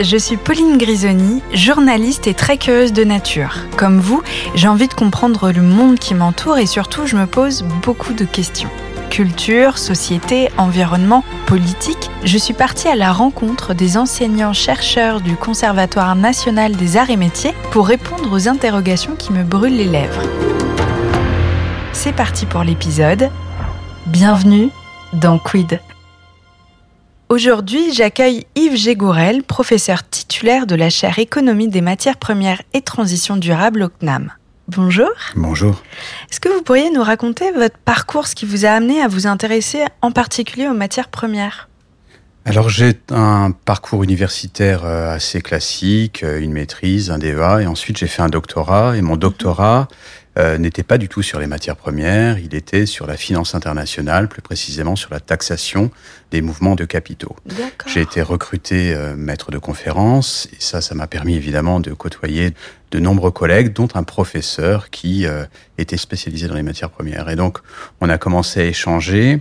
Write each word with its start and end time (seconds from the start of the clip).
je 0.00 0.16
suis 0.16 0.36
Pauline 0.36 0.78
Grisoni, 0.78 1.42
journaliste 1.52 2.26
et 2.26 2.34
très 2.34 2.58
curieuse 2.58 2.92
de 2.92 3.04
nature. 3.04 3.56
Comme 3.76 4.00
vous, 4.00 4.22
j'ai 4.54 4.68
envie 4.68 4.88
de 4.88 4.94
comprendre 4.94 5.50
le 5.52 5.62
monde 5.62 5.98
qui 5.98 6.14
m'entoure 6.14 6.58
et 6.58 6.66
surtout 6.66 7.06
je 7.06 7.16
me 7.16 7.26
pose 7.26 7.64
beaucoup 7.82 8.12
de 8.12 8.24
questions. 8.24 8.68
Culture, 9.10 9.78
société, 9.78 10.48
environnement, 10.58 11.22
politique, 11.46 12.10
je 12.24 12.36
suis 12.36 12.54
partie 12.54 12.88
à 12.88 12.96
la 12.96 13.12
rencontre 13.12 13.72
des 13.72 13.96
enseignants-chercheurs 13.96 15.20
du 15.20 15.36
Conservatoire 15.36 16.16
national 16.16 16.74
des 16.74 16.96
arts 16.96 17.10
et 17.10 17.16
métiers 17.16 17.54
pour 17.70 17.86
répondre 17.86 18.32
aux 18.32 18.48
interrogations 18.48 19.14
qui 19.16 19.32
me 19.32 19.44
brûlent 19.44 19.76
les 19.76 19.84
lèvres. 19.84 20.22
C'est 21.92 22.12
parti 22.12 22.44
pour 22.44 22.64
l'épisode. 22.64 23.30
Bienvenue 24.06 24.70
dans 25.12 25.38
Quid. 25.38 25.80
Aujourd'hui, 27.30 27.92
j'accueille 27.94 28.44
Yves 28.54 28.76
Gégourel, 28.76 29.42
professeur 29.42 30.06
titulaire 30.08 30.66
de 30.66 30.74
la 30.74 30.90
chaire 30.90 31.18
Économie 31.18 31.68
des 31.68 31.80
matières 31.80 32.18
premières 32.18 32.60
et 32.74 32.82
transition 32.82 33.36
durable 33.38 33.84
au 33.84 33.88
CNAM. 33.88 34.30
Bonjour. 34.68 35.08
Bonjour. 35.34 35.82
Est-ce 36.30 36.38
que 36.38 36.50
vous 36.50 36.62
pourriez 36.62 36.90
nous 36.90 37.02
raconter 37.02 37.50
votre 37.52 37.78
parcours, 37.78 38.26
ce 38.26 38.34
qui 38.34 38.44
vous 38.44 38.66
a 38.66 38.70
amené 38.70 39.00
à 39.00 39.08
vous 39.08 39.26
intéresser 39.26 39.84
en 40.02 40.10
particulier 40.10 40.68
aux 40.68 40.74
matières 40.74 41.08
premières? 41.08 41.70
Alors 42.44 42.68
j'ai 42.68 43.00
un 43.10 43.52
parcours 43.52 44.04
universitaire 44.04 44.84
euh, 44.84 45.14
assez 45.14 45.40
classique, 45.40 46.22
euh, 46.22 46.40
une 46.40 46.52
maîtrise, 46.52 47.10
un 47.10 47.16
DEA, 47.16 47.62
et 47.62 47.66
ensuite 47.66 47.96
j'ai 47.96 48.06
fait 48.06 48.20
un 48.20 48.28
doctorat, 48.28 48.98
et 48.98 49.00
mon 49.00 49.16
doctorat 49.16 49.88
euh, 50.38 50.58
n'était 50.58 50.82
pas 50.82 50.98
du 50.98 51.08
tout 51.08 51.22
sur 51.22 51.38
les 51.38 51.46
matières 51.46 51.76
premières, 51.76 52.38
il 52.38 52.54
était 52.54 52.86
sur 52.86 53.06
la 53.06 53.16
finance 53.16 53.54
internationale, 53.54 54.28
plus 54.28 54.42
précisément 54.42 54.96
sur 54.96 55.10
la 55.12 55.20
taxation 55.20 55.90
des 56.30 56.42
mouvements 56.42 56.74
de 56.74 56.84
capitaux. 56.84 57.36
J'ai 57.86 58.00
été 58.00 58.22
recruté 58.22 58.96
maître 59.16 59.50
de 59.50 59.58
conférence, 59.58 60.48
et 60.52 60.56
ça, 60.58 60.80
ça 60.80 60.94
m'a 60.94 61.06
permis 61.06 61.36
évidemment 61.36 61.78
de 61.80 61.92
côtoyer 61.92 62.54
de 62.90 62.98
nombreux 62.98 63.30
collègues, 63.30 63.72
dont 63.72 63.88
un 63.94 64.02
professeur 64.02 64.90
qui 64.90 65.26
était 65.78 65.96
spécialisé 65.96 66.48
dans 66.48 66.54
les 66.54 66.62
matières 66.62 66.90
premières. 66.90 67.28
Et 67.28 67.36
donc 67.36 67.58
on 68.00 68.08
a 68.08 68.18
commencé 68.18 68.60
à 68.60 68.64
échanger. 68.64 69.40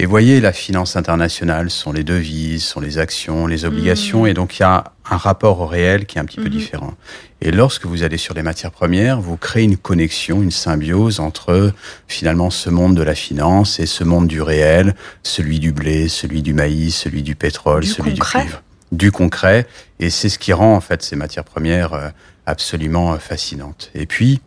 Et 0.00 0.06
voyez, 0.06 0.40
la 0.40 0.52
finance 0.52 0.94
internationale 0.94 1.70
sont 1.70 1.90
les 1.90 2.04
devises, 2.04 2.62
sont 2.62 2.78
les 2.78 2.98
actions, 2.98 3.48
les 3.48 3.64
obligations, 3.64 4.22
mmh. 4.22 4.28
et 4.28 4.34
donc 4.34 4.56
il 4.56 4.62
y 4.62 4.64
a 4.64 4.84
un 5.10 5.16
rapport 5.16 5.58
au 5.58 5.66
réel 5.66 6.06
qui 6.06 6.18
est 6.18 6.20
un 6.20 6.24
petit 6.24 6.36
peu 6.36 6.46
mmh. 6.46 6.50
différent. 6.50 6.94
Et 7.40 7.50
lorsque 7.50 7.84
vous 7.84 8.04
allez 8.04 8.16
sur 8.16 8.32
les 8.32 8.42
matières 8.42 8.70
premières, 8.70 9.20
vous 9.20 9.36
créez 9.36 9.64
une 9.64 9.76
connexion, 9.76 10.40
une 10.40 10.52
symbiose 10.52 11.18
entre 11.18 11.72
finalement 12.06 12.50
ce 12.50 12.70
monde 12.70 12.96
de 12.96 13.02
la 13.02 13.16
finance 13.16 13.80
et 13.80 13.86
ce 13.86 14.04
monde 14.04 14.28
du 14.28 14.40
réel, 14.40 14.94
celui 15.24 15.58
du 15.58 15.72
blé, 15.72 16.06
celui 16.08 16.42
du 16.42 16.54
maïs, 16.54 16.94
celui 16.94 17.24
du 17.24 17.34
pétrole, 17.34 17.84
celui 17.84 18.12
du 18.12 18.20
cuivre, 18.20 18.62
du 18.92 19.10
concret. 19.10 19.66
Et 19.98 20.10
c'est 20.10 20.28
ce 20.28 20.38
qui 20.38 20.52
rend 20.52 20.76
en 20.76 20.80
fait 20.80 21.02
ces 21.02 21.16
matières 21.16 21.42
premières 21.44 21.94
euh, 21.94 22.08
absolument 22.46 23.14
euh, 23.14 23.18
fascinantes. 23.18 23.90
Et 23.96 24.06
puis, 24.06 24.40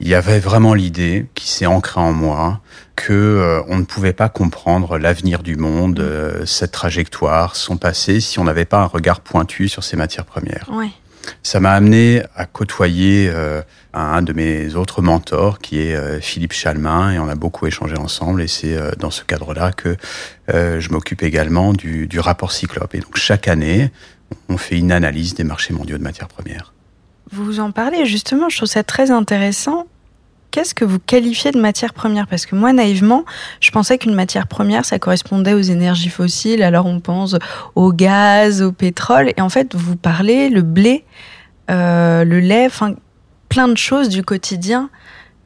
il 0.00 0.08
y 0.08 0.14
avait 0.14 0.38
vraiment 0.38 0.74
l'idée 0.74 1.26
qui 1.34 1.48
s'est 1.48 1.66
ancrée 1.66 2.00
en 2.00 2.12
moi 2.12 2.60
que 2.94 3.12
euh, 3.12 3.62
on 3.68 3.78
ne 3.78 3.84
pouvait 3.84 4.12
pas 4.12 4.28
comprendre 4.28 4.98
l'avenir 4.98 5.42
du 5.42 5.56
monde, 5.56 6.00
euh, 6.00 6.46
cette 6.46 6.72
trajectoire, 6.72 7.56
son 7.56 7.76
passé, 7.76 8.20
si 8.20 8.38
on 8.38 8.44
n'avait 8.44 8.64
pas 8.64 8.80
un 8.80 8.86
regard 8.86 9.20
pointu 9.20 9.68
sur 9.68 9.82
ces 9.82 9.96
matières 9.96 10.24
premières. 10.24 10.68
Ça 11.42 11.60
m'a 11.60 11.72
amené 11.72 12.22
à 12.36 12.46
côtoyer 12.46 13.28
euh, 13.28 13.60
un 13.92 14.22
de 14.22 14.32
mes 14.32 14.76
autres 14.76 15.02
mentors, 15.02 15.58
qui 15.58 15.80
est 15.80 16.20
Philippe 16.20 16.52
Chalmin, 16.52 17.12
et 17.12 17.18
on 17.18 17.28
a 17.28 17.34
beaucoup 17.34 17.66
échangé 17.66 17.96
ensemble. 17.98 18.40
Et 18.40 18.48
c'est 18.48 18.78
dans 18.98 19.10
ce 19.10 19.24
cadre-là 19.24 19.72
que 19.72 19.96
je 20.48 20.88
m'occupe 20.90 21.22
également 21.22 21.74
du, 21.74 22.06
du 22.06 22.18
rapport 22.18 22.52
Cyclope. 22.52 22.94
Et 22.94 23.00
donc 23.00 23.16
chaque 23.16 23.46
année, 23.46 23.90
on 24.48 24.56
fait 24.56 24.78
une 24.78 24.92
analyse 24.92 25.34
des 25.34 25.44
marchés 25.44 25.74
mondiaux 25.74 25.98
de 25.98 26.02
matières 26.02 26.28
premières. 26.28 26.72
Vous 27.30 27.60
en 27.60 27.72
parlez 27.72 28.06
justement, 28.06 28.48
je 28.48 28.56
trouve 28.56 28.68
ça 28.68 28.82
très 28.82 29.10
intéressant. 29.10 29.86
Qu'est-ce 30.50 30.74
que 30.74 30.84
vous 30.84 30.98
qualifiez 30.98 31.50
de 31.50 31.60
matière 31.60 31.92
première? 31.92 32.26
Parce 32.26 32.46
que 32.46 32.56
moi, 32.56 32.72
naïvement, 32.72 33.24
je 33.60 33.70
pensais 33.70 33.98
qu'une 33.98 34.14
matière 34.14 34.46
première, 34.46 34.84
ça 34.84 34.98
correspondait 34.98 35.52
aux 35.52 35.60
énergies 35.60 36.08
fossiles. 36.08 36.62
Alors 36.62 36.86
on 36.86 37.00
pense 37.00 37.36
au 37.74 37.92
gaz, 37.92 38.62
au 38.62 38.72
pétrole. 38.72 39.32
Et 39.36 39.40
en 39.40 39.50
fait, 39.50 39.74
vous 39.74 39.96
parlez 39.96 40.48
le 40.48 40.62
blé, 40.62 41.04
euh, 41.70 42.24
le 42.24 42.40
lait, 42.40 42.66
enfin 42.66 42.94
plein 43.48 43.68
de 43.68 43.76
choses 43.76 44.08
du 44.08 44.22
quotidien 44.22 44.90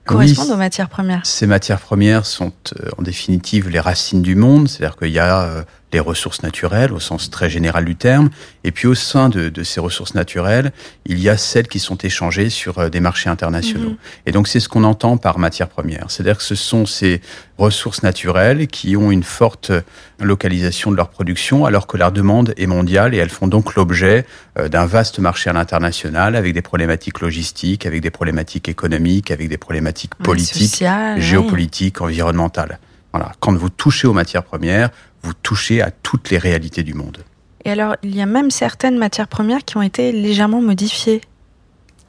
correspondent 0.05 0.51
aux 0.51 0.57
matières 0.57 0.89
premières. 0.89 1.25
Ces 1.25 1.47
matières 1.47 1.81
premières 1.81 2.27
sont 2.27 2.53
euh, 2.77 2.89
en 2.99 3.03
définitive 3.03 3.69
les 3.69 3.81
racines 3.81 4.23
du 4.23 4.35
monde, 4.35 4.69
c'est-à-dire 4.69 4.97
qu'il 4.97 5.11
y 5.11 5.19
a 5.19 5.43
euh, 5.43 5.63
les 5.93 6.01
ressources 6.01 6.43
naturelles 6.43 6.93
au 6.93 7.01
sens 7.01 7.31
très 7.31 7.51
général 7.51 7.85
du 7.85 7.97
terme, 7.97 8.31
et 8.65 8.73
puis 8.73 8.87
au 8.87 8.95
sein 8.95 9.29
de, 9.29 9.49
de, 9.49 9.63
ces 9.63 9.81
ressources 9.81 10.15
naturelles, 10.15 10.73
il 11.05 11.19
y 11.21 11.29
a 11.29 11.37
celles 11.37 11.69
qui 11.69 11.79
sont 11.79 11.97
échangées 11.97 12.51
sur 12.51 12.79
euh, 12.79 12.89
des 12.89 13.01
marchés 13.01 13.29
internationaux. 13.29 13.91
Mhm. 13.91 13.97
Et 14.27 14.33
donc 14.33 14.49
c'est 14.49 14.61
ce 14.61 14.69
qu'on 14.69 14.85
entend 14.85 15.17
par 15.17 15.39
matière 15.39 15.69
première, 15.69 16.07
c'est-à-dire 16.09 16.39
que 16.39 16.43
ce 16.43 16.55
sont 16.55 16.87
ces 16.87 17.21
ressources 17.59 18.03
naturelles 18.03 18.67
qui 18.67 18.97
ont 18.97 19.11
une 19.11 19.23
forte 19.23 19.73
localisation 20.19 20.91
de 20.91 20.97
leur 20.97 21.09
production 21.09 21.65
alors 21.65 21.87
que 21.87 21.97
leur 21.97 22.13
demande 22.13 22.55
est 22.57 22.67
mondiale 22.67 23.15
et 23.15 23.19
elles 23.19 23.31
font 23.31 23.47
donc 23.47 23.75
l'objet 23.75 24.25
euh, 24.59 24.69
d'un 24.69 24.87
vaste 24.87 25.19
marché 25.19 25.51
à 25.51 25.53
l'international 25.53 26.37
avec 26.37 26.55
des 26.55 26.63
problématiques 26.63 27.21
logistiques, 27.21 27.87
avec 27.87 28.01
des 28.01 28.11
problématiques 28.11 28.69
économiques, 28.69 29.31
avec 29.31 29.49
des 29.49 29.59
problématiques 29.59 30.15
politiques, 30.15 30.85
géopolitiques, 31.19 32.01
environnementales. 32.01 32.79
Voilà. 33.13 33.33
Quand 33.41 33.55
vous 33.55 33.71
touchez 33.71 34.07
aux 34.07 34.13
matières 34.13 34.45
premières, 34.45 34.91
vous 35.23 35.35
touchez 35.35 35.83
à 35.83 35.91
toutes 35.91 36.31
les 36.31 36.39
réalités 36.39 36.83
du 36.83 36.95
monde. 36.95 37.19
Et 37.65 37.71
alors, 37.71 37.97
il 38.03 38.15
y 38.15 38.21
a 38.21 38.27
même 38.27 38.51
certaines 38.51 38.99
matières 38.99 39.29
premières 39.29 39.65
qui 39.65 39.77
ont 39.77 39.83
été 39.83 40.13
légèrement 40.13 40.61
modifiées. 40.61 41.21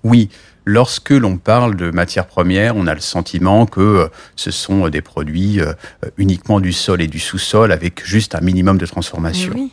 Oui, 0.04 0.30
lorsque 0.66 1.12
l'on 1.12 1.38
parle 1.38 1.76
de 1.76 1.92
matières 1.92 2.28
premières, 2.28 2.76
on 2.76 2.88
a 2.88 2.94
le 2.94 3.00
sentiment 3.00 3.66
que 3.66 3.80
euh, 3.80 4.08
ce 4.36 4.52
sont 4.52 4.90
des 4.90 5.02
produits 5.02 5.62
euh, 5.62 5.74
uniquement 6.18 6.60
du 6.60 6.74
sol 6.74 7.02
et 7.02 7.08
du 7.08 7.20
sous-sol 7.20 7.72
avec 7.72 8.06
juste 8.06 8.36
un 8.36 8.42
minimum 8.42 8.78
de 8.78 8.86
transformation. 8.86 9.54
Oui. 9.56 9.72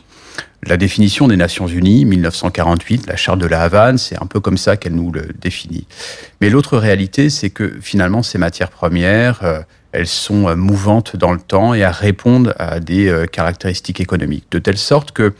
La 0.63 0.77
définition 0.77 1.27
des 1.27 1.37
Nations 1.37 1.67
Unies, 1.67 2.05
1948, 2.05 3.07
la 3.07 3.15
charte 3.15 3.39
de 3.39 3.47
la 3.47 3.63
Havane, 3.63 3.97
c'est 3.97 4.21
un 4.21 4.27
peu 4.27 4.39
comme 4.39 4.57
ça 4.57 4.77
qu'elle 4.77 4.93
nous 4.93 5.11
le 5.11 5.27
définit. 5.41 5.87
Mais 6.39 6.51
l'autre 6.51 6.77
réalité, 6.77 7.31
c'est 7.31 7.49
que 7.49 7.79
finalement, 7.81 8.21
ces 8.21 8.37
matières 8.37 8.69
premières, 8.69 9.43
euh, 9.43 9.61
elles 9.91 10.07
sont 10.07 10.47
euh, 10.47 10.55
mouvantes 10.55 11.15
dans 11.15 11.31
le 11.31 11.39
temps 11.39 11.73
et 11.73 11.79
elles 11.79 11.91
répondent 11.91 12.53
à 12.57 12.79
des 12.79 13.07
euh, 13.07 13.25
caractéristiques 13.25 13.99
économiques, 13.99 14.45
de 14.51 14.59
telle 14.59 14.77
sorte 14.77 15.11
que 15.11 15.33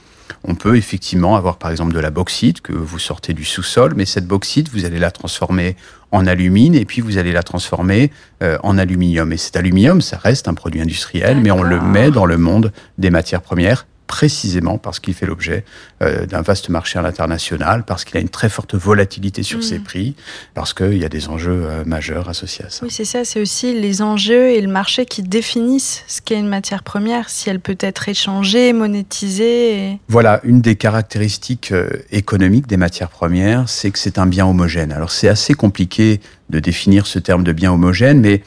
on 0.43 0.55
peut 0.55 0.77
effectivement 0.77 1.35
avoir 1.35 1.57
par 1.57 1.71
exemple 1.71 1.93
de 1.93 1.99
la 1.99 2.09
bauxite 2.09 2.61
que 2.61 2.73
vous 2.73 2.99
sortez 2.99 3.33
du 3.33 3.43
sous-sol, 3.43 3.93
mais 3.95 4.05
cette 4.05 4.25
bauxite, 4.25 4.69
vous 4.71 4.85
allez 4.85 4.97
la 4.97 5.11
transformer 5.11 5.75
en 6.11 6.25
alumine 6.25 6.73
et 6.73 6.85
puis 6.85 7.01
vous 7.01 7.17
allez 7.17 7.31
la 7.31 7.43
transformer 7.43 8.11
euh, 8.41 8.57
en 8.63 8.77
aluminium. 8.77 9.31
Et 9.33 9.37
cet 9.37 9.55
aluminium, 9.55 10.01
ça 10.01 10.17
reste 10.17 10.47
un 10.47 10.53
produit 10.53 10.81
industriel, 10.81 11.39
mais 11.41 11.51
on 11.51 11.63
le 11.63 11.79
met 11.79 12.11
dans 12.11 12.25
le 12.25 12.37
monde 12.37 12.71
des 12.97 13.09
matières 13.09 13.41
premières 13.41 13.85
précisément 14.11 14.77
parce 14.77 14.99
qu'il 14.99 15.13
fait 15.13 15.25
l'objet 15.25 15.63
euh, 16.01 16.25
d'un 16.25 16.41
vaste 16.41 16.67
marché 16.67 16.99
à 16.99 17.01
l'international, 17.01 17.85
parce 17.85 18.03
qu'il 18.03 18.17
a 18.17 18.19
une 18.19 18.27
très 18.27 18.49
forte 18.49 18.75
volatilité 18.75 19.41
sur 19.41 19.63
ses 19.63 19.79
mm. 19.79 19.83
prix, 19.83 20.15
parce 20.53 20.73
qu'il 20.73 20.97
y 20.97 21.05
a 21.05 21.09
des 21.09 21.29
enjeux 21.29 21.63
euh, 21.63 21.85
majeurs 21.85 22.27
associés 22.27 22.65
à 22.65 22.69
ça. 22.69 22.83
Oui, 22.83 22.91
c'est 22.91 23.05
ça, 23.05 23.23
c'est 23.23 23.39
aussi 23.39 23.73
les 23.73 24.01
enjeux 24.01 24.49
et 24.49 24.59
le 24.59 24.67
marché 24.67 25.05
qui 25.05 25.23
définissent 25.23 26.03
ce 26.07 26.19
qu'est 26.19 26.37
une 26.37 26.49
matière 26.49 26.83
première, 26.83 27.29
si 27.29 27.49
elle 27.49 27.61
peut 27.61 27.77
être 27.79 28.09
échangée, 28.09 28.73
monétisée. 28.73 29.97
Voilà, 30.09 30.41
une 30.43 30.59
des 30.59 30.75
caractéristiques 30.75 31.71
euh, 31.71 31.89
économiques 32.11 32.67
des 32.67 32.77
matières 32.77 33.09
premières, 33.09 33.69
c'est 33.69 33.91
que 33.91 33.99
c'est 33.99 34.19
un 34.19 34.25
bien 34.25 34.45
homogène. 34.45 34.91
Alors 34.91 35.11
c'est 35.11 35.29
assez 35.29 35.53
compliqué 35.53 36.19
de 36.49 36.59
définir 36.59 37.07
ce 37.07 37.17
terme 37.17 37.45
de 37.45 37.53
bien 37.53 37.71
homogène, 37.71 38.19
mais 38.19 38.43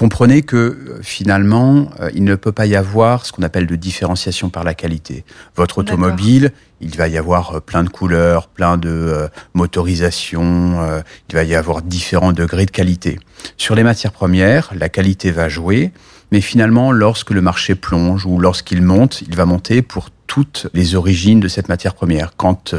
comprenez 0.00 0.40
que 0.40 0.56
euh, 0.56 0.98
finalement, 1.02 1.90
euh, 2.00 2.08
il 2.14 2.24
ne 2.24 2.34
peut 2.34 2.52
pas 2.52 2.64
y 2.64 2.74
avoir 2.74 3.26
ce 3.26 3.32
qu'on 3.32 3.42
appelle 3.42 3.66
de 3.66 3.76
différenciation 3.76 4.48
par 4.48 4.64
la 4.64 4.72
qualité. 4.72 5.26
Votre 5.56 5.76
automobile, 5.76 6.52
il 6.80 6.96
va 6.96 7.06
y 7.06 7.18
avoir 7.18 7.56
euh, 7.56 7.60
plein 7.60 7.84
de 7.84 7.90
couleurs, 7.90 8.48
plein 8.48 8.78
de 8.78 9.28
motorisations, 9.52 11.02
il 11.28 11.34
va 11.34 11.44
y 11.44 11.54
avoir 11.54 11.82
différents 11.82 12.32
degrés 12.32 12.64
de 12.64 12.70
qualité. 12.70 13.20
Sur 13.58 13.74
les 13.74 13.82
matières 13.82 14.12
premières, 14.12 14.70
la 14.74 14.88
qualité 14.88 15.32
va 15.32 15.50
jouer, 15.50 15.92
mais 16.32 16.40
finalement, 16.40 16.92
lorsque 16.92 17.32
le 17.32 17.42
marché 17.42 17.74
plonge 17.74 18.24
ou 18.24 18.38
lorsqu'il 18.38 18.80
monte, 18.80 19.20
il 19.28 19.36
va 19.36 19.44
monter 19.44 19.82
pour 19.82 20.08
toutes 20.26 20.68
les 20.72 20.94
origines 20.94 21.40
de 21.40 21.48
cette 21.48 21.68
matière 21.68 21.94
première. 21.94 22.36
Quand 22.38 22.74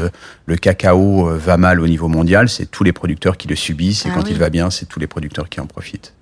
le 0.46 0.56
cacao 0.56 1.28
va 1.36 1.56
mal 1.56 1.80
au 1.80 1.86
niveau 1.86 2.08
mondial, 2.08 2.48
c'est 2.48 2.66
tous 2.66 2.82
les 2.82 2.92
producteurs 2.92 3.36
qui 3.36 3.46
le 3.46 3.54
subissent, 3.54 4.06
et 4.06 4.08
ah 4.10 4.14
quand 4.16 4.28
il 4.28 4.38
va 4.38 4.50
bien, 4.50 4.70
c'est 4.70 4.86
tous 4.86 4.98
les 4.98 5.06
producteurs 5.06 5.48
qui 5.48 5.60
en 5.60 5.66
profitent. 5.66 6.14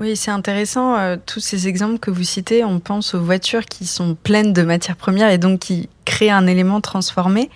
Oui, 0.00 0.16
c'est 0.16 0.30
intéressant. 0.30 0.96
Euh, 0.96 1.16
tous 1.24 1.40
ces 1.40 1.68
exemples 1.68 1.98
que 1.98 2.10
vous 2.10 2.24
citez, 2.24 2.64
on 2.64 2.80
pense 2.80 3.14
aux 3.14 3.20
voitures 3.20 3.66
qui 3.66 3.86
sont 3.86 4.14
pleines 4.14 4.54
de 4.54 4.62
matières 4.62 4.96
premières 4.96 5.28
et 5.28 5.36
donc 5.36 5.60
qui 5.60 5.90
créent 6.06 6.30
un 6.30 6.46
élément 6.46 6.80
transformé. 6.80 7.50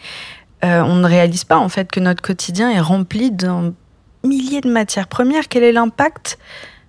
Euh, 0.63 0.83
on 0.83 0.97
ne 0.97 1.07
réalise 1.07 1.45
pas 1.45 1.57
en 1.57 1.71
fait 1.71 1.91
que 1.91 2.01
notre 2.01 2.21
quotidien 2.21 2.71
est 2.71 2.81
rempli 2.81 3.31
d'un 3.31 3.73
millier 4.25 4.61
de 4.61 4.71
matières 4.71 5.09
premières. 5.09 5.49
Quel 5.49 5.63
est 5.63 5.73
l'impact 5.73 6.39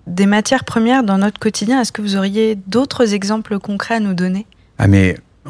des 0.07 0.25
matières 0.25 0.65
premières 0.65 1.03
dans 1.03 1.17
notre 1.17 1.39
quotidien? 1.39 1.79
Est-ce 1.79 1.93
que 1.93 2.01
vous 2.01 2.17
auriez 2.17 2.55
d'autres 2.67 3.13
exemples 3.13 3.57
concrets 3.57 3.95
à 3.95 3.99
nous 4.01 4.13
donner? 4.13 4.45
Ah 4.77 4.87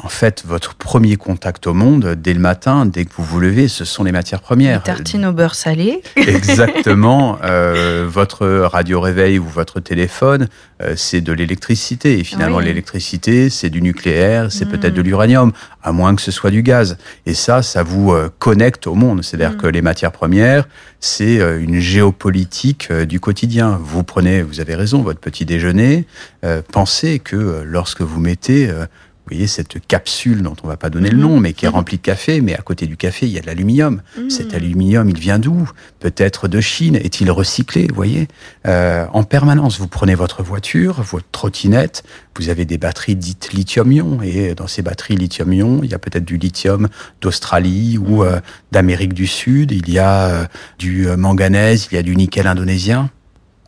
en 0.02 0.08
fait, 0.08 0.42
votre 0.46 0.74
premier 0.74 1.16
contact 1.16 1.66
au 1.66 1.72
monde, 1.72 2.14
dès 2.20 2.34
le 2.34 2.40
matin, 2.40 2.84
dès 2.84 3.06
que 3.06 3.12
vous 3.16 3.24
vous 3.24 3.40
levez, 3.40 3.66
ce 3.68 3.84
sont 3.86 4.04
les 4.04 4.12
matières 4.12 4.40
premières. 4.42 4.80
Les 4.80 4.84
tartines 4.84 5.24
au 5.24 5.32
beurre 5.32 5.54
salé. 5.54 6.02
Exactement. 6.16 7.38
euh, 7.44 8.06
votre 8.08 8.46
radio 8.46 9.00
réveil 9.00 9.38
ou 9.38 9.44
votre 9.44 9.80
téléphone, 9.80 10.48
euh, 10.82 10.94
c'est 10.96 11.20
de 11.22 11.32
l'électricité. 11.32 12.18
Et 12.18 12.24
finalement, 12.24 12.58
Oui. 12.58 12.66
l'électricité, 12.66 13.48
c'est 13.48 13.70
du 13.70 13.80
nucléaire, 13.80 14.52
c'est 14.52 14.66
peut-être 14.68 14.94
de 14.94 15.02
l'uranium, 15.02 15.52
à 15.82 15.92
moins 15.92 16.14
que 16.14 16.22
ce 16.22 16.30
soit 16.30 16.50
du 16.50 16.62
gaz. 16.62 16.98
Et 17.24 17.32
ça, 17.34 17.62
ça 17.62 17.82
vous 17.82 18.12
euh, 18.12 18.28
connecte 18.38 18.86
au 18.86 18.94
monde. 18.94 19.22
C'est-à-dire 19.24 19.52
Mm. 19.52 19.56
que 19.56 19.66
les 19.66 19.82
matières 19.82 20.12
premières, 20.12 20.68
c'est 21.00 21.40
euh, 21.40 21.58
une 21.62 21.80
géopolitique 21.80 22.88
euh, 22.90 23.06
du 23.06 23.18
quotidien. 23.20 23.78
Vous 23.82 24.02
prenez, 24.02 24.42
vous 24.42 24.60
avez 24.60 24.74
raison, 24.74 25.02
votre 25.02 25.20
petit 25.20 25.44
déjeuner. 25.46 26.04
euh, 26.44 26.60
pensez 26.72 27.18
que 27.18 27.62
lorsque 27.64 28.02
vous 28.02 28.20
mettez 28.20 28.68
euh, 28.68 28.84
vous 29.28 29.34
voyez 29.34 29.48
cette 29.48 29.84
capsule 29.88 30.40
dont 30.42 30.54
on 30.62 30.68
va 30.68 30.76
pas 30.76 30.88
donner 30.88 31.10
le 31.10 31.16
Mhm. 31.16 31.22
nom, 31.22 31.40
mais 31.40 31.52
qui 31.52 31.64
est 31.64 31.68
Mhm. 31.68 31.74
remplie 31.74 31.96
de 31.96 32.02
café, 32.02 32.40
mais 32.40 32.54
à 32.54 32.62
côté 32.62 32.86
du 32.86 32.96
café, 32.96 33.26
il 33.26 33.32
y 33.32 33.38
a 33.38 33.40
de 33.40 33.46
l'aluminium. 33.46 34.00
Mm. 34.16 34.30
Cet 34.30 34.54
aluminium, 34.54 35.08
il 35.10 35.18
vient 35.18 35.40
d'où? 35.40 35.68
Peut-être 35.98 36.46
de 36.46 36.60
Chine. 36.60 36.94
Est-il 36.94 37.28
recyclé? 37.32 37.88
Vous 37.88 37.94
voyez 37.96 38.28
Euh, 38.66 39.04
En 39.12 39.24
permanence, 39.24 39.78
vous 39.80 39.88
prenez 39.88 40.14
votre 40.14 40.42
voiture, 40.44 41.02
votre 41.02 41.26
trottinette, 41.32 42.04
vous 42.38 42.48
avez 42.50 42.64
des 42.64 42.78
batteries 42.78 43.16
dites 43.16 43.52
lithium-ion, 43.52 44.20
et 44.22 44.54
dans 44.54 44.66
ces 44.68 44.82
batteries 44.82 45.16
lithium-ion, 45.16 45.80
il 45.82 45.90
y 45.90 45.94
a 45.94 45.98
peut-être 45.98 46.24
du 46.24 46.36
lithium 46.36 46.88
d'Australie 47.20 47.98
ou 47.98 48.22
euh, 48.22 48.40
d'Amérique 48.72 49.14
du 49.14 49.26
Sud, 49.26 49.72
il 49.72 49.88
y 49.90 49.98
a 49.98 50.26
euh, 50.28 50.44
du 50.78 51.08
euh, 51.08 51.16
manganèse, 51.16 51.88
il 51.90 51.94
y 51.96 51.98
a 51.98 52.02
du 52.02 52.14
nickel 52.14 52.46
indonésien. 52.46 53.10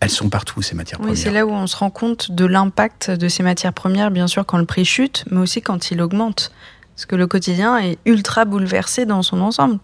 Elles 0.00 0.10
sont 0.10 0.28
partout, 0.28 0.62
ces 0.62 0.74
matières 0.74 1.00
Oui, 1.00 1.16
c'est 1.16 1.24
premières. 1.24 1.46
là 1.46 1.46
où 1.46 1.52
on 1.56 1.66
se 1.66 1.76
rend 1.76 1.90
compte 1.90 2.30
de 2.30 2.44
l'impact 2.44 3.10
de 3.10 3.28
ces 3.28 3.42
matières 3.42 3.72
premières, 3.72 4.10
bien 4.10 4.26
sûr, 4.28 4.46
quand 4.46 4.58
le 4.58 4.64
prix 4.64 4.84
chute, 4.84 5.24
mais 5.30 5.38
aussi 5.40 5.60
quand 5.62 5.90
il 5.90 6.00
augmente. 6.00 6.52
Parce 6.94 7.06
que 7.06 7.16
le 7.16 7.26
quotidien 7.26 7.78
est 7.78 7.98
ultra 8.06 8.44
bouleversé 8.44 9.06
dans 9.06 9.22
son 9.22 9.40
ensemble. 9.40 9.78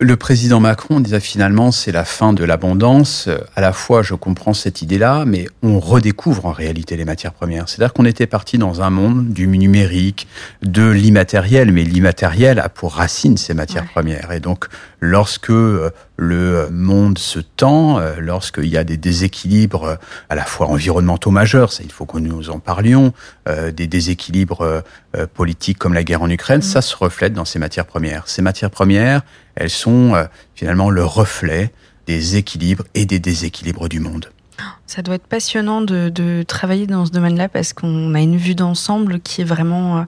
Le 0.00 0.14
président 0.16 0.60
Macron 0.60 1.00
disait 1.00 1.18
finalement 1.18 1.72
c'est 1.72 1.90
la 1.90 2.04
fin 2.04 2.32
de 2.32 2.44
l'abondance. 2.44 3.28
À 3.56 3.60
la 3.60 3.72
fois 3.72 4.02
je 4.02 4.14
comprends 4.14 4.54
cette 4.54 4.80
idée-là, 4.80 5.24
mais 5.26 5.48
on 5.64 5.80
redécouvre 5.80 6.46
en 6.46 6.52
réalité 6.52 6.96
les 6.96 7.04
matières 7.04 7.32
premières. 7.32 7.68
C'est-à-dire 7.68 7.92
qu'on 7.92 8.04
était 8.04 8.28
parti 8.28 8.58
dans 8.58 8.80
un 8.80 8.90
monde 8.90 9.30
du 9.32 9.48
numérique, 9.48 10.28
de 10.62 10.88
l'immatériel, 10.88 11.72
mais 11.72 11.82
l'immatériel 11.82 12.60
a 12.60 12.68
pour 12.68 12.94
racine 12.94 13.36
ces 13.36 13.54
matières 13.54 13.82
Ouais. 13.82 13.88
premières. 13.92 14.30
Et 14.30 14.38
donc 14.38 14.66
lorsque 15.00 15.50
euh, 15.50 15.90
le 16.16 16.68
monde 16.70 17.18
se 17.18 17.38
tend, 17.38 17.98
euh, 17.98 18.14
lorsqu'il 18.18 18.66
y 18.66 18.76
a 18.76 18.84
des 18.84 18.96
déséquilibres 18.96 19.84
euh, 19.84 19.94
à 20.28 20.34
la 20.34 20.44
fois 20.44 20.66
environnementaux 20.68 21.30
majeurs, 21.30 21.72
ça 21.72 21.82
il 21.84 21.92
faut 21.92 22.06
que 22.06 22.18
nous 22.18 22.50
en 22.50 22.58
parlions, 22.58 23.12
euh, 23.48 23.70
des 23.70 23.86
déséquilibres 23.86 24.62
euh, 25.16 25.26
politiques 25.34 25.78
comme 25.78 25.94
la 25.94 26.04
guerre 26.04 26.22
en 26.22 26.30
Ukraine, 26.30 26.58
Mhm. 26.58 26.62
ça 26.62 26.82
se 26.82 26.96
reflète 26.96 27.32
dans 27.32 27.44
ces 27.44 27.58
matières 27.58 27.86
premières. 27.86 28.26
Ces 28.28 28.42
matières 28.42 28.70
premières, 28.70 29.22
elles 29.54 29.70
sont 29.70 30.14
euh, 30.14 30.24
finalement 30.54 30.90
le 30.90 31.04
reflet 31.04 31.72
des 32.06 32.36
équilibres 32.36 32.84
et 32.94 33.06
des 33.06 33.18
déséquilibres 33.20 33.88
du 33.88 34.00
monde. 34.00 34.30
Ça 34.86 35.02
doit 35.02 35.14
être 35.16 35.26
passionnant 35.26 35.82
de, 35.82 36.08
de 36.08 36.42
travailler 36.42 36.86
dans 36.86 37.04
ce 37.06 37.12
domaine-là 37.12 37.48
parce 37.48 37.72
qu'on 37.72 38.14
a 38.14 38.20
une 38.20 38.36
vue 38.36 38.54
d'ensemble 38.56 39.20
qui 39.20 39.42
est 39.42 39.44
vraiment 39.44 40.06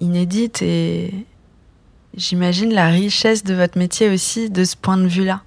inédite 0.00 0.60
et 0.62 1.14
j'imagine 2.16 2.72
la 2.72 2.88
richesse 2.88 3.44
de 3.44 3.54
votre 3.54 3.78
métier 3.78 4.08
aussi 4.08 4.50
de 4.50 4.64
ce 4.64 4.76
point 4.76 4.96
de 4.96 5.06
vue-là. 5.06 5.42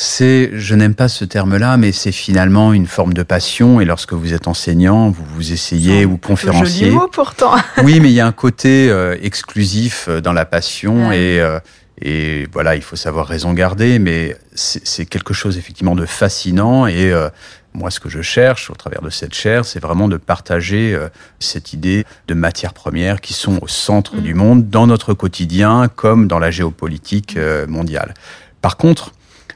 C'est, 0.00 0.50
je 0.54 0.76
n'aime 0.76 0.94
pas 0.94 1.08
ce 1.08 1.24
terme-là, 1.24 1.76
mais 1.76 1.90
c'est 1.90 2.12
finalement 2.12 2.72
une 2.72 2.86
forme 2.86 3.12
de 3.14 3.24
passion. 3.24 3.80
Et 3.80 3.84
lorsque 3.84 4.12
vous 4.12 4.32
êtes 4.32 4.46
enseignant, 4.46 5.10
vous 5.10 5.24
vous 5.34 5.52
essayez 5.52 6.04
ou 6.04 6.18
conférencier. 6.18 6.86
Joli 6.86 6.96
mot 6.96 7.08
pourtant. 7.10 7.56
oui, 7.82 7.98
mais 7.98 8.08
il 8.10 8.14
y 8.14 8.20
a 8.20 8.26
un 8.26 8.32
côté 8.32 8.88
euh, 8.90 9.16
exclusif 9.20 10.06
euh, 10.08 10.20
dans 10.20 10.32
la 10.32 10.44
passion 10.44 11.08
Ouais. 11.08 11.18
et 11.18 11.40
euh, 11.40 11.58
et 12.00 12.46
voilà, 12.52 12.76
il 12.76 12.82
faut 12.82 12.94
savoir 12.94 13.26
raison 13.26 13.52
garder, 13.54 13.98
mais 13.98 14.36
c'est 14.54 14.86
c'est 14.86 15.04
quelque 15.04 15.34
chose 15.34 15.58
effectivement 15.58 15.96
de 15.96 16.06
fascinant 16.06 16.86
et 16.86 17.10
euh, 17.12 17.28
moi, 17.78 17.90
ce 17.90 18.00
que 18.00 18.08
je 18.08 18.20
cherche 18.20 18.70
au 18.70 18.74
travers 18.74 19.00
de 19.00 19.10
cette 19.10 19.34
chaire, 19.34 19.64
c'est 19.64 19.80
vraiment 19.80 20.08
de 20.08 20.16
partager 20.16 20.94
euh, 20.94 21.08
cette 21.38 21.72
idée 21.72 22.04
de 22.26 22.34
matières 22.34 22.74
premières 22.74 23.20
qui 23.20 23.32
sont 23.32 23.58
au 23.62 23.68
centre 23.68 24.18
Mm. 24.18 24.20
du 24.20 24.34
monde, 24.34 24.68
dans 24.68 24.86
notre 24.86 25.14
quotidien, 25.14 25.88
comme 25.94 26.28
dans 26.28 26.38
la 26.38 26.50
géopolitique 26.50 27.36
euh, 27.36 27.66
mondiale. 27.66 28.14
Par 28.60 28.76
contre, 28.76 29.12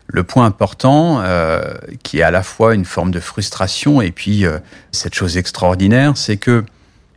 le 0.07 0.25
point 0.25 0.45
important, 0.45 1.21
euh, 1.23 1.75
qui 2.03 2.19
est 2.19 2.23
à 2.23 2.31
la 2.31 2.43
fois 2.43 2.75
une 2.75 2.85
forme 2.85 3.11
de 3.11 3.21
frustration 3.21 4.03
et 4.03 4.11
puis 4.11 4.45
euh, 4.45 4.59
cette 4.91 5.15
chose 5.15 5.37
extraordinaire, 5.37 6.17
c'est 6.17 6.37
que 6.37 6.65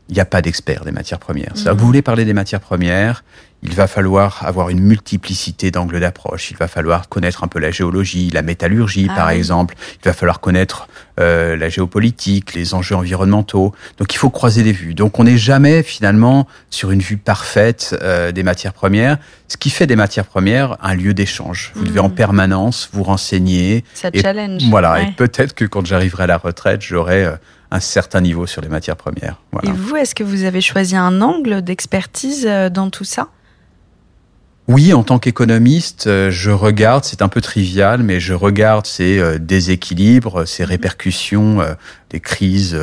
il 0.10 0.16
n'y 0.16 0.22
a 0.22 0.26
pas 0.26 0.42
d'expert 0.42 0.86
des 0.86 0.92
matières 0.92 1.20
premières. 1.20 1.54
Mhm. 1.56 1.72
vous 1.74 1.86
voulez 1.86 2.02
parler 2.02 2.26
des 2.26 2.34
matières 2.34 2.60
premières, 2.62 3.24
il 3.64 3.74
va 3.74 3.88
falloir 3.88 4.44
avoir 4.46 4.70
une 4.70 4.80
multiplicité 4.82 5.72
d'angles 5.72 6.00
d'approche. 6.00 6.52
Il 6.52 6.58
va 6.58 6.68
falloir 6.68 7.10
connaître 7.10 7.44
un 7.44 7.48
peu 7.48 7.58
la 7.58 7.72
géologie, 7.72 8.30
la 8.30 8.44
métallurgie, 8.44 9.08
Ah 9.10 9.16
par 9.16 9.28
oui. 9.30 9.36
exemple. 9.36 9.74
Il 9.96 10.06
va 10.06 10.14
falloir 10.14 10.40
connaître 10.40 10.88
euh, 11.20 11.56
la 11.56 11.70
géopolitique, 11.70 12.54
les 12.54 12.76
enjeux 12.76 12.96
environnementaux. 12.96 13.74
Donc 13.98 14.14
il 14.14 14.18
faut 14.18 14.30
croiser 14.30 14.62
les 14.62 14.72
vues. 14.72 14.94
Donc 14.94 15.18
on 15.18 15.24
n'est 15.24 15.38
jamais 15.40 15.82
finalement 15.82 16.46
sur 16.70 16.92
une 16.92 17.00
vue 17.00 17.18
parfaite 17.18 17.96
euh, 18.04 18.32
des 18.32 18.44
matières 18.44 18.74
premières, 18.74 19.18
ce 19.48 19.58
qui 19.58 19.72
fait 19.72 19.88
des 19.88 19.96
matières 19.96 20.26
premières 20.26 20.78
un 20.84 20.94
lieu 20.94 21.16
d'échange. 21.16 21.72
Vous 21.74 21.86
devez 21.86 22.00
en 22.02 22.12
permanence 22.12 22.90
vous 22.94 23.02
renseigner. 23.04 23.84
Ça 23.96 24.10
Et 24.14 24.22
challenge. 24.22 24.62
Voilà, 24.70 24.94
Ouais. 24.94 25.04
et 25.08 25.12
peut-être 25.14 25.56
que 25.56 25.66
quand 25.66 25.84
j'arriverai 25.88 26.24
à 26.24 26.28
la 26.28 26.38
retraite, 26.38 26.82
j'aurai 26.84 27.26
euh, 27.26 27.36
un 27.72 27.80
certain 27.80 28.22
niveau 28.22 28.46
sur 28.46 28.62
les 28.62 28.70
matières 28.70 28.96
premières. 28.96 29.42
Et 29.64 29.72
vous, 29.72 29.96
est-ce 29.96 30.16
que 30.16 30.24
vous 30.24 30.44
avez 30.44 30.62
choisi 30.62 30.96
un 30.96 31.22
angle 31.22 31.62
d'expertise 31.62 32.46
euh, 32.48 32.70
dans 32.70 32.90
tout 32.90 33.04
ça? 33.04 33.30
Oui, 34.68 34.94
en 34.94 35.04
tant 35.04 35.20
qu'économiste, 35.20 36.08
euh, 36.08 36.32
je 36.32 36.50
regarde, 36.50 37.04
c'est 37.04 37.22
un 37.22 37.28
peu 37.28 37.40
trivial, 37.40 38.02
mais 38.02 38.20
je 38.20 38.34
regarde 38.34 38.88
ces 38.88 39.20
euh, 39.20 39.38
déséquilibres, 39.38 40.48
ces 40.48 40.64
répercussions 40.64 41.62
euh, 41.62 41.76
des 42.10 42.20
crises 42.20 42.80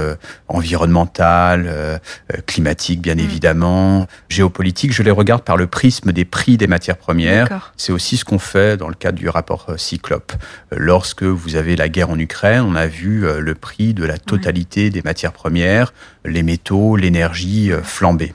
environnementales, 0.48 2.00
climatiques 2.46 3.00
bien 3.00 3.14
Mm. 3.14 3.20
évidemment, 3.20 4.06
géopolitiques. 4.28 4.92
Je 4.92 5.02
les 5.02 5.10
regarde 5.10 5.42
par 5.42 5.56
le 5.56 5.66
prisme 5.66 6.12
des 6.12 6.26
prix 6.26 6.58
des 6.58 6.66
matières 6.66 6.98
premières. 6.98 7.72
C'est 7.78 7.92
aussi 7.92 8.18
ce 8.18 8.26
qu'on 8.26 8.38
fait 8.38 8.76
dans 8.76 8.88
le 8.88 8.94
cadre 8.94 9.18
du 9.18 9.30
rapport 9.30 9.68
Cyclope. 9.78 10.32
Lorsque 10.70 11.22
vous 11.22 11.56
avez 11.56 11.76
la 11.76 11.88
guerre 11.88 12.10
en 12.10 12.18
Ukraine, 12.18 12.64
on 12.68 12.74
a 12.74 12.86
vu 12.86 13.24
le 13.38 13.54
prix 13.54 13.94
de 13.94 14.04
la 14.04 14.18
totalité 14.18 14.90
des 14.90 15.02
matières 15.02 15.32
premières, 15.32 15.94
les 16.26 16.42
métaux, 16.42 16.96
l'énergie 16.96 17.70
flamber. 17.82 18.34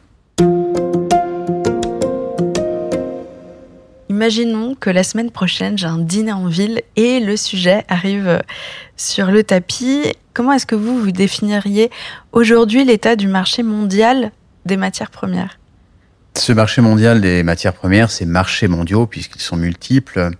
Imaginons 4.17 4.73
que 4.73 4.89
la 4.89 5.03
semaine 5.03 5.29
prochaine, 5.29 5.77
j'ai 5.77 5.85
un 5.85 5.99
dîner 5.99 6.31
en 6.31 6.47
ville 6.47 6.81
et 6.95 7.19
le 7.19 7.37
sujet 7.37 7.85
arrive 7.87 8.27
euh, 8.27 8.39
sur 8.95 9.29
le 9.29 9.43
tapis. 9.43 10.11
Comment 10.33 10.53
est-ce 10.53 10.65
que 10.65 10.73
vous, 10.73 10.99
vous 10.99 11.11
définiriez 11.11 11.91
aujourd'hui 12.31 12.83
l'état 12.83 13.15
du 13.15 13.27
marché 13.27 13.61
mondial 13.61 14.31
des 14.65 14.75
matières 14.75 15.11
premières? 15.11 15.59
Ce 16.33 16.51
marché 16.51 16.81
mondial 16.81 17.21
des 17.21 17.43
matières 17.43 17.73
premières, 17.73 18.09
ces 18.09 18.25
marchés 18.25 18.67
mondiaux, 18.67 19.05
puisqu'ils 19.05 19.43
sont 19.43 19.55
multiples, 19.55 20.31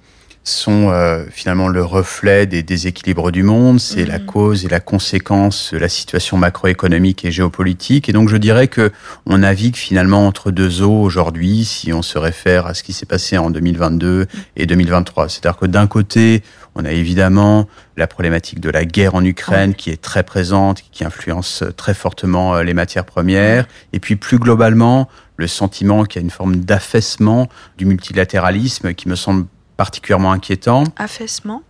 sont 0.48 0.90
euh, 0.90 1.26
finalement 1.32 1.68
le 1.68 1.84
reflet 1.84 2.46
des 2.46 2.64
déséquilibres 2.64 3.32
du 3.32 3.44
monde, 3.44 3.80
c'est 3.80 4.04
Mhm. 4.04 4.08
la 4.08 4.20
cause 4.20 4.66
et 4.66 4.70
la 4.70 4.80
conséquence 4.80 5.74
de 5.74 5.78
la 5.78 5.90
situation 5.90 6.38
macroéconomique 6.38 7.26
et 7.26 7.32
géopolitique. 7.32 8.08
Et 8.10 8.14
donc 8.14 8.30
je 8.30 8.38
dirais 8.38 8.68
que 8.68 8.92
on 9.26 9.40
navigue 9.40 9.76
finalement 9.76 10.26
entre 10.26 10.52
deux 10.52 10.82
eaux 10.82 11.02
aujourd'hui, 11.02 11.66
si 11.66 11.92
on 11.94 12.02
se 12.02 12.18
réfère 12.18 12.66
à 12.66 12.74
ce 12.74 12.84
qui 12.84 12.94
s'est 12.94 13.06
passé 13.06 13.38
en 13.38 13.50
2022 13.50 14.28
et 14.56 14.66
2023. 14.66 15.30
C'est-à-dire 15.30 15.58
que 15.58 15.66
d'un 15.66 15.88
côté, 15.88 16.44
on 16.76 16.86
a 16.86 16.92
évidemment 16.92 17.68
la 17.98 18.08
problématique 18.08 18.60
de 18.60 18.70
la 18.70 18.86
guerre 18.86 19.16
en 19.16 19.26
Ukraine 19.26 19.74
qui 19.76 19.90
est 19.90 20.02
très 20.02 20.24
présente, 20.24 20.84
qui 20.92 21.04
influence 21.04 21.64
très 21.76 21.94
fortement 21.94 22.56
euh, 22.56 22.64
les 22.64 22.74
matières 22.74 23.06
premières, 23.06 23.68
et 23.94 24.00
puis 24.00 24.16
plus 24.16 24.38
globalement 24.38 25.10
le 25.36 25.48
sentiment 25.48 26.04
qu'il 26.06 26.22
y 26.22 26.24
a 26.24 26.26
une 26.26 26.32
forme 26.32 26.58
d'affaissement 26.58 27.48
du 27.78 27.86
multilatéralisme 27.86 28.94
qui 28.94 29.10
me 29.10 29.16
semble 29.16 29.46
particulièrement 29.78 30.32
inquiétant. 30.32 30.84
Affaissement 30.98 31.62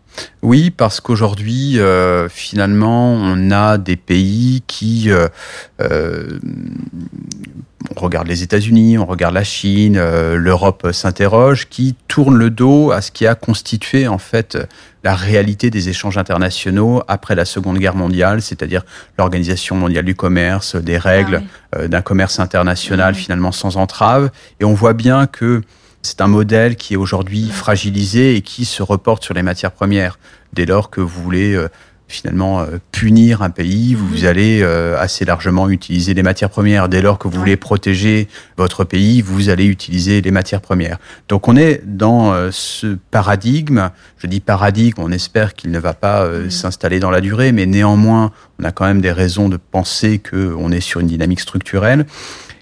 Oui, 0.42 0.72
parce 0.72 1.00
qu'aujourd'hui, 1.02 1.80
euh, 1.80 2.30
finalement, 2.30 3.14
on 3.14 3.52
a 3.52 3.78
des 3.78 3.98
pays 3.98 4.64
qui... 4.66 5.12
euh, 5.12 5.28
euh, 5.82 6.40
on 7.96 8.02
regarde 8.02 8.28
les 8.28 8.44
États-Unis, 8.44 8.98
on 8.98 9.06
regarde 9.06 9.34
la 9.34 9.44
Chine, 9.46 9.98
l'Europe 10.36 10.90
s'interroge, 10.92 11.68
qui 11.70 11.96
tournent 12.08 12.38
le 12.38 12.50
dos 12.50 12.92
à 12.92 13.02
ce 13.02 13.12
qui 13.12 13.26
a 13.26 13.34
constitué 13.34 14.08
en 14.08 14.18
fait 14.18 14.58
la 15.04 15.16
réalité 15.16 15.70
des 15.70 15.88
échanges 15.88 16.18
internationaux 16.18 17.02
après 17.08 17.34
la 17.34 17.46
Seconde 17.46 17.78
Guerre 17.78 17.96
mondiale, 17.96 18.42
c'est-à-dire 18.42 18.84
l'Organisation 19.18 19.76
mondiale 19.76 20.04
du 20.06 20.16
commerce, 20.16 20.76
des 20.76 20.98
règles 20.98 21.42
Ah 21.72 21.78
oui. 21.82 21.90
d'un 21.90 22.02
commerce 22.02 22.40
international 22.40 23.16
finalement 23.16 23.54
sans 23.54 23.78
entrave. 23.78 24.32
Et 24.60 24.66
on 24.66 24.74
voit 24.74 24.94
bien 24.94 25.26
que 25.26 25.62
c'est 26.08 26.22
un 26.22 26.28
modèle 26.28 26.78
qui 26.78 26.94
est 26.94 26.98
aujourd'hui 26.98 27.50
fragilisé 27.50 28.36
et 28.36 28.42
qui 28.42 28.64
se 28.64 28.82
reporte 28.82 29.24
sur 29.24 29.34
les 29.34 29.44
matières 29.44 29.74
premières. 29.74 30.18
Dès 30.54 30.66
lors 30.66 30.90
que 30.90 31.02
vous 31.02 31.22
voulez 31.22 31.54
euh, 31.54 31.68
finalement 32.08 32.62
euh, 32.62 32.78
punir 32.92 33.42
un 33.42 33.50
pays, 33.50 33.94
vous 33.94 34.20
mhm. 34.20 34.26
allez 34.26 34.62
euh, 34.62 34.98
assez 35.00 35.26
largement 35.26 35.70
utiliser 35.70 36.14
les 36.14 36.24
matières 36.24 36.50
premières. 36.50 36.88
Dès 36.88 37.02
lors 37.02 37.20
que 37.20 37.28
vous 37.28 37.38
voulez 37.38 37.58
protéger 37.58 38.28
votre 38.56 38.84
pays, 38.84 39.22
vous 39.22 39.50
allez 39.50 39.66
utiliser 39.66 40.22
les 40.22 40.32
matières 40.32 40.62
premières. 40.62 40.98
Donc 41.28 41.48
on 41.48 41.58
est 41.58 41.82
dans 41.86 42.32
euh, 42.32 42.50
ce 42.52 42.98
paradigme. 43.12 43.90
Je 44.18 44.28
dis 44.28 44.40
paradigme, 44.40 45.02
on 45.02 45.12
espère 45.12 45.54
qu'il 45.54 45.72
ne 45.72 45.80
va 45.80 45.94
pas 45.94 46.28
mhm. 46.28 46.50
s'installer 46.50 47.00
dans 47.00 47.12
la 47.12 47.22
durée, 47.22 47.52
mais 47.52 47.66
néanmoins, 47.66 48.32
on 48.60 48.64
a 48.64 48.72
quand 48.72 48.86
même 48.86 49.02
des 49.02 49.12
raisons 49.12 49.50
de 49.50 49.58
penser 49.58 50.20
qu'on 50.20 50.72
est 50.72 50.82
sur 50.82 51.02
une 51.02 51.08
dynamique 51.08 51.42
structurelle. 51.42 52.06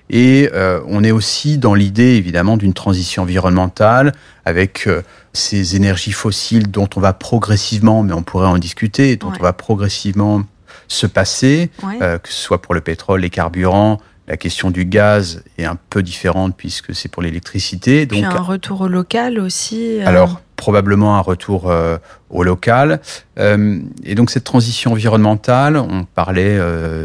Et 0.10 0.50
on 0.88 1.04
est 1.04 1.12
aussi 1.12 1.58
dans 1.58 1.74
l'idée, 1.74 2.16
évidemment, 2.16 2.58
d'une 2.58 2.74
transition 2.74 3.24
environnementale 3.24 4.14
avec 4.46 4.88
ces 5.34 5.76
énergies 5.76 6.12
fossiles 6.12 6.70
dont 6.70 6.90
on 6.96 7.00
va 7.00 7.14
progressivement, 7.14 8.04
mais 8.04 8.14
on 8.14 8.24
pourrait 8.24 8.48
en 8.48 8.58
discuter, 8.58 9.16
dont 9.18 9.34
on 9.38 9.44
va 9.44 9.54
progressivement 9.54 10.44
se 10.88 11.08
passer, 11.08 11.70
euh, 12.02 12.18
que 12.18 12.30
ce 12.30 12.36
soit 12.36 12.62
pour 12.62 12.74
le 12.74 12.82
pétrole, 12.82 13.22
les 13.22 13.30
carburants, 13.30 14.00
la 14.28 14.38
question 14.38 14.72
du 14.72 14.86
gaz 14.86 15.44
est 15.58 15.66
un 15.66 15.78
peu 15.90 16.02
différente 16.02 16.56
puisque 16.58 16.96
c'est 16.96 17.10
pour 17.10 17.22
l'électricité. 17.22 18.06
Donc 18.06 18.24
un 18.24 18.40
retour 18.40 18.82
au 18.82 18.88
local 18.88 19.40
aussi. 19.40 20.00
Euh, 20.00 20.08
alors 20.08 20.42
probablement 20.66 21.16
un 21.16 21.20
retour 21.22 21.70
euh, 21.70 22.00
au 22.32 22.42
local. 22.42 23.00
et 23.38 24.16
donc 24.16 24.32
cette 24.32 24.44
transition 24.44 24.94
environnementale, 24.94 25.78
on 25.78 26.06
parlait 26.06 26.60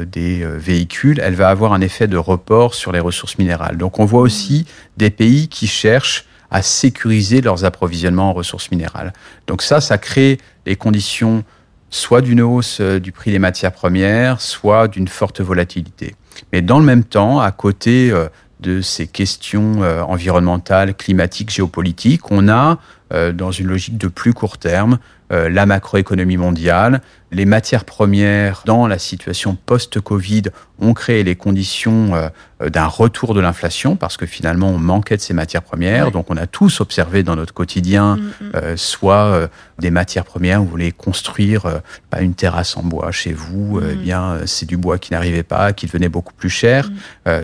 des 0.06 0.44
véhicules, 0.44 1.20
elle 1.22 1.34
va 1.34 1.50
avoir 1.50 1.74
un 1.74 1.82
effet 1.82 2.08
de 2.08 2.16
report 2.16 2.74
sur 2.74 2.90
les 2.90 3.00
ressources 3.00 3.36
minérales. 3.36 3.76
Donc 3.76 3.98
on 3.98 4.06
voit 4.06 4.22
aussi 4.22 4.64
des 4.96 5.10
pays 5.10 5.48
qui 5.48 5.66
cherchent 5.66 6.24
à 6.50 6.62
sécuriser 6.62 7.42
leurs 7.42 7.66
approvisionnements 7.66 8.30
en 8.30 8.32
ressources 8.32 8.70
minérales. 8.70 9.12
Donc 9.46 9.60
ça, 9.60 9.82
ça 9.82 9.98
crée 9.98 10.38
les 10.64 10.76
conditions 10.76 11.44
soit 11.90 12.22
d'une 12.22 12.40
hausse 12.40 12.78
euh, 12.80 12.98
du 12.98 13.12
prix 13.12 13.32
des 13.32 13.38
matières 13.38 13.72
premières, 13.72 14.40
soit 14.40 14.88
d'une 14.88 15.08
forte 15.08 15.40
volatilité. 15.40 16.14
Mais 16.52 16.62
dans 16.62 16.78
le 16.78 16.84
même 16.84 17.04
temps, 17.04 17.40
à 17.40 17.50
côté 17.50 18.10
euh, 18.10 18.28
de 18.60 18.80
ces 18.80 19.06
questions 19.06 19.82
euh, 19.82 20.02
environnementales, 20.02 20.94
climatiques, 20.94 21.50
géopolitiques, 21.50 22.30
on 22.30 22.48
a, 22.48 22.78
dans 23.10 23.50
une 23.50 23.66
logique 23.66 23.98
de 23.98 24.08
plus 24.08 24.32
court 24.32 24.58
terme, 24.58 24.98
la 25.30 25.64
macroéconomie 25.64 26.36
mondiale, 26.36 27.00
les 27.32 27.44
matières 27.44 27.84
premières 27.84 28.62
dans 28.66 28.86
la 28.86 28.98
situation 28.98 29.56
post-Covid 29.66 30.42
ont 30.80 30.94
créé 30.94 31.22
les 31.22 31.36
conditions 31.36 32.14
euh, 32.14 32.68
d'un 32.68 32.86
retour 32.86 33.34
de 33.34 33.40
l'inflation 33.40 33.96
parce 33.96 34.16
que 34.16 34.26
finalement 34.26 34.70
on 34.70 34.78
manquait 34.78 35.16
de 35.16 35.22
ces 35.22 35.34
matières 35.34 35.62
premières. 35.62 36.10
Donc 36.10 36.30
on 36.30 36.36
a 36.36 36.46
tous 36.46 36.80
observé 36.80 37.22
dans 37.22 37.36
notre 37.36 37.54
quotidien 37.54 38.16
mm, 38.16 38.20
mm. 38.20 38.50
Euh, 38.56 38.76
soit 38.76 39.26
euh, 39.26 39.48
des 39.78 39.90
matières 39.90 40.24
premières, 40.24 40.60
vous 40.60 40.68
voulez 40.68 40.90
construire 40.90 41.80
pas 42.10 42.20
une 42.20 42.34
terrasse 42.34 42.76
en 42.76 42.82
bois 42.82 43.12
chez 43.12 43.32
vous, 43.32 43.80
eh 43.80 43.94
mm. 43.94 43.98
bien 43.98 44.38
c'est 44.46 44.66
du 44.66 44.76
bois 44.76 44.98
qui 44.98 45.12
n'arrivait 45.12 45.44
pas, 45.44 45.72
qui 45.72 45.86
devenait 45.86 46.08
beaucoup 46.08 46.34
plus 46.34 46.50
cher. 46.50 46.90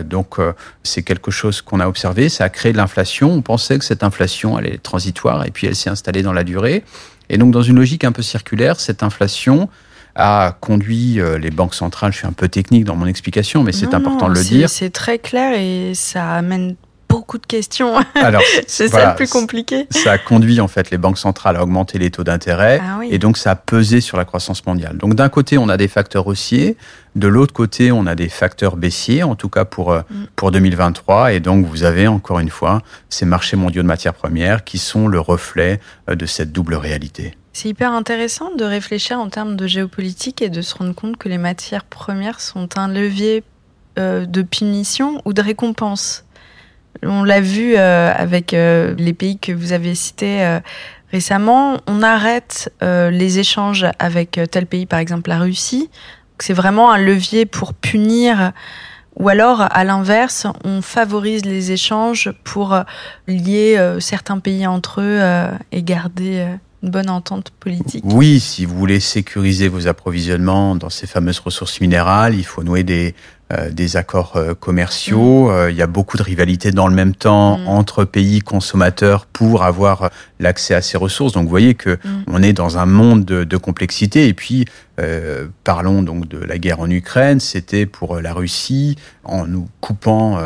donc 0.03 0.37
c'est 0.83 1.03
quelque 1.03 1.31
chose 1.31 1.61
qu'on 1.61 1.79
a 1.79 1.87
observé. 1.87 2.29
Ça 2.29 2.45
a 2.45 2.49
créé 2.49 2.73
de 2.73 2.77
l'inflation. 2.77 3.31
On 3.31 3.41
pensait 3.41 3.79
que 3.79 3.85
cette 3.85 4.03
inflation 4.03 4.57
allait 4.57 4.75
être 4.75 4.83
transitoire 4.83 5.45
et 5.45 5.51
puis 5.51 5.67
elle 5.67 5.75
s'est 5.75 5.89
installée 5.89 6.23
dans 6.23 6.33
la 6.33 6.43
durée. 6.43 6.83
Et 7.29 7.37
donc, 7.37 7.51
dans 7.51 7.61
une 7.61 7.75
logique 7.75 8.03
un 8.03 8.11
peu 8.11 8.21
circulaire, 8.21 8.79
cette 8.79 9.03
inflation 9.03 9.69
a 10.15 10.57
conduit 10.59 11.19
euh, 11.19 11.37
les 11.37 11.51
banques 11.51 11.75
centrales, 11.75 12.11
je 12.11 12.17
suis 12.19 12.27
un 12.27 12.33
peu 12.33 12.47
technique 12.47 12.85
dans 12.85 12.95
mon 12.95 13.05
explication, 13.05 13.63
mais 13.63 13.71
c'est 13.71 13.93
important 13.93 14.29
de 14.29 14.33
le 14.33 14.43
dire. 14.43 14.69
C'est 14.69 14.89
très 14.89 15.19
clair 15.19 15.53
et 15.59 15.93
ça 15.93 16.33
amène 16.33 16.75
beaucoup 17.17 17.39
de 17.39 17.47
questions. 17.47 17.95
Alors, 18.13 18.43
c'est 18.67 18.89
ça 18.89 19.09
le 19.09 19.15
plus 19.15 19.27
compliqué. 19.27 19.87
Ça 19.89 20.11
a 20.11 20.17
conduit 20.19 20.61
en 20.61 20.67
fait 20.67 20.91
les 20.91 20.99
banques 20.99 21.17
centrales 21.17 21.55
à 21.55 21.63
augmenter 21.63 21.97
les 21.97 22.11
taux 22.11 22.23
d'intérêt 22.23 22.79
ah 22.83 22.99
et 23.09 23.17
donc 23.17 23.37
ça 23.37 23.51
a 23.51 23.55
pesé 23.55 24.01
sur 24.01 24.17
la 24.17 24.25
croissance 24.25 24.63
mondiale. 24.67 24.97
Donc 24.97 25.15
d'un 25.15 25.29
côté, 25.29 25.57
on 25.57 25.67
a 25.67 25.77
des 25.77 25.87
facteurs 25.87 26.27
haussiers, 26.27 26.77
de 27.15 27.27
l'autre 27.27 27.53
côté, 27.53 27.91
on 27.91 28.05
a 28.05 28.13
des 28.13 28.29
facteurs 28.29 28.77
baissiers, 28.77 29.23
en 29.23 29.33
tout 29.33 29.49
cas 29.49 29.65
pour, 29.65 29.91
euh, 29.91 30.01
mm. 30.11 30.25
pour 30.35 30.51
2023. 30.51 31.33
Et 31.33 31.39
donc 31.39 31.65
vous 31.65 31.83
avez 31.83 32.07
encore 32.07 32.39
une 32.39 32.51
fois 32.51 32.83
ces 33.09 33.25
marchés 33.25 33.57
mondiaux 33.57 33.81
de 33.81 33.87
matières 33.87 34.13
premières 34.13 34.63
qui 34.63 34.77
sont 34.77 35.07
le 35.07 35.19
reflet 35.19 35.79
euh, 36.09 36.15
de 36.15 36.27
cette 36.27 36.51
double 36.51 36.75
réalité. 36.75 37.35
C'est 37.53 37.69
hyper 37.69 37.93
intéressant 37.93 38.53
de 38.55 38.63
réfléchir 38.63 39.19
en 39.19 39.29
termes 39.29 39.55
de 39.55 39.65
géopolitique 39.65 40.43
et 40.43 40.49
de 40.49 40.61
se 40.61 40.75
rendre 40.75 40.93
compte 40.93 41.17
que 41.17 41.29
les 41.29 41.39
matières 41.39 41.85
premières 41.85 42.39
sont 42.39 42.77
un 42.77 42.87
levier 42.87 43.43
euh, 43.97 44.27
de 44.27 44.43
punition 44.43 45.23
ou 45.25 45.33
de 45.33 45.41
récompense. 45.41 46.23
On 47.03 47.23
l'a 47.23 47.41
vu 47.41 47.75
euh, 47.75 48.11
avec 48.15 48.53
euh, 48.53 48.95
les 48.97 49.13
pays 49.13 49.37
que 49.37 49.51
vous 49.51 49.73
avez 49.73 49.95
cités 49.95 50.59
récemment. 51.11 51.77
On 51.87 52.03
arrête 52.03 52.71
les 52.81 53.39
échanges 53.39 53.85
avec 53.99 54.39
tel 54.51 54.65
pays, 54.65 54.85
par 54.85 54.99
exemple 54.99 55.29
la 55.29 55.39
Russie. 55.39 55.89
C'est 56.39 56.53
vraiment 56.53 56.91
un 56.91 56.97
levier 56.97 57.45
pour 57.45 57.73
punir. 57.73 58.51
Ou 59.15 59.29
alors, 59.29 59.61
à 59.61 59.83
l'inverse, 59.83 60.45
on 60.63 60.81
favorise 60.81 61.43
les 61.45 61.71
échanges 61.71 62.31
pour 62.43 62.77
lier 63.27 63.81
certains 63.99 64.39
pays 64.39 64.67
entre 64.67 65.01
eux 65.01 65.21
et 65.71 65.81
garder 65.81 66.45
une 66.83 66.91
bonne 66.91 67.09
entente 67.09 67.49
politique. 67.59 68.03
Oui, 68.05 68.39
si 68.39 68.65
vous 68.65 68.77
voulez 68.77 68.99
sécuriser 68.99 69.67
vos 69.67 69.87
approvisionnements 69.87 70.75
dans 70.75 70.91
ces 70.91 71.07
fameuses 71.07 71.39
ressources 71.39 71.81
minérales, 71.81 72.35
il 72.35 72.45
faut 72.45 72.63
nouer 72.63 72.83
des, 72.83 73.15
euh, 73.53 73.69
des 73.69 73.95
accords 73.95 74.33
euh, 74.35 74.53
commerciaux. 74.53 75.47
Mm. 75.47 75.51
Euh, 75.51 75.71
il 75.71 75.77
y 75.77 75.81
a 75.81 75.87
beaucoup 75.87 76.17
de 76.17 76.21
rivalités 76.21 76.71
dans 76.71 76.89
le 76.89 76.93
même 76.93 77.15
temps 77.15 77.57
mm. 77.57 77.67
entre 77.69 78.03
pays 78.03 78.41
consommateurs 78.41 79.25
pour 79.25 79.63
avoir 79.63 80.09
l'accès 80.41 80.73
à 80.73 80.81
ces 80.81 80.97
ressources. 80.97 81.31
Donc 81.31 81.43
vous 81.43 81.49
voyez 81.49 81.73
que 81.73 81.91
mm. 81.91 82.23
on 82.27 82.43
est 82.43 82.51
dans 82.51 82.77
un 82.77 82.85
monde 82.85 83.23
de, 83.23 83.45
de 83.45 83.55
complexité. 83.57 84.27
Et 84.27 84.33
puis 84.33 84.65
parlons 85.63 86.01
donc 86.01 86.27
de 86.27 86.39
la 86.39 86.57
guerre 86.57 86.79
en 86.79 86.89
Ukraine. 86.89 87.39
C'était 87.39 87.85
pour 87.85 88.19
la 88.19 88.33
Russie 88.33 88.97
en 89.23 89.45
nous 89.45 89.69
coupant 89.79 90.39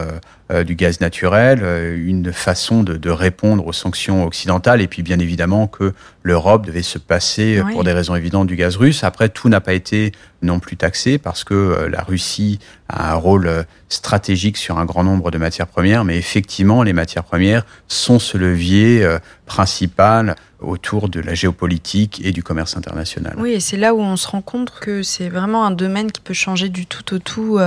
euh, 0.51 0.63
du 0.63 0.75
gaz 0.75 0.99
naturel, 0.99 1.59
euh, 1.61 1.95
une 1.97 2.33
façon 2.33 2.83
de, 2.83 3.09
répondre 3.09 3.65
aux 3.65 3.73
sanctions 3.73 4.25
occidentales, 4.25 4.81
et 4.81 4.87
puis 4.87 5.01
bien 5.01 5.19
évidemment 5.19 5.67
que 5.67 5.93
l'Europe 6.23 6.65
devait 6.65 6.81
se 6.81 6.97
passer, 6.97 7.57
euh, 7.57 7.63
pour 7.71 7.83
des 7.83 7.93
raisons 7.93 8.15
évidentes, 8.15 8.47
du 8.47 8.55
gaz 8.55 8.75
russe. 8.75 9.03
Après, 9.03 9.29
tout 9.29 9.47
n'a 9.47 9.61
pas 9.61 9.73
été 9.73 10.11
non 10.41 10.59
plus 10.59 10.75
taxé 10.75 11.19
parce 11.19 11.43
que 11.43 11.87
la 11.89 12.01
Russie 12.01 12.59
un 12.93 13.15
rôle 13.15 13.65
stratégique 13.89 14.57
sur 14.57 14.77
un 14.79 14.85
grand 14.85 15.03
nombre 15.03 15.31
de 15.31 15.37
matières 15.37 15.67
premières, 15.67 16.03
mais 16.03 16.17
effectivement, 16.17 16.83
les 16.83 16.93
matières 16.93 17.23
premières 17.23 17.65
sont 17.87 18.19
ce 18.19 18.37
levier 18.37 19.05
principal 19.45 20.35
autour 20.59 21.09
de 21.09 21.19
la 21.19 21.33
géopolitique 21.33 22.21
et 22.23 22.31
du 22.31 22.43
commerce 22.43 22.77
international. 22.77 23.35
Oui, 23.37 23.51
et 23.51 23.59
c'est 23.59 23.77
là 23.77 23.93
où 23.93 23.99
on 23.99 24.15
se 24.15 24.27
rend 24.27 24.41
compte 24.41 24.71
que 24.79 25.03
c'est 25.03 25.29
vraiment 25.29 25.65
un 25.65 25.71
domaine 25.71 26.11
qui 26.11 26.21
peut 26.21 26.33
changer 26.33 26.69
du 26.69 26.85
tout 26.85 27.13
au 27.13 27.19
tout. 27.19 27.59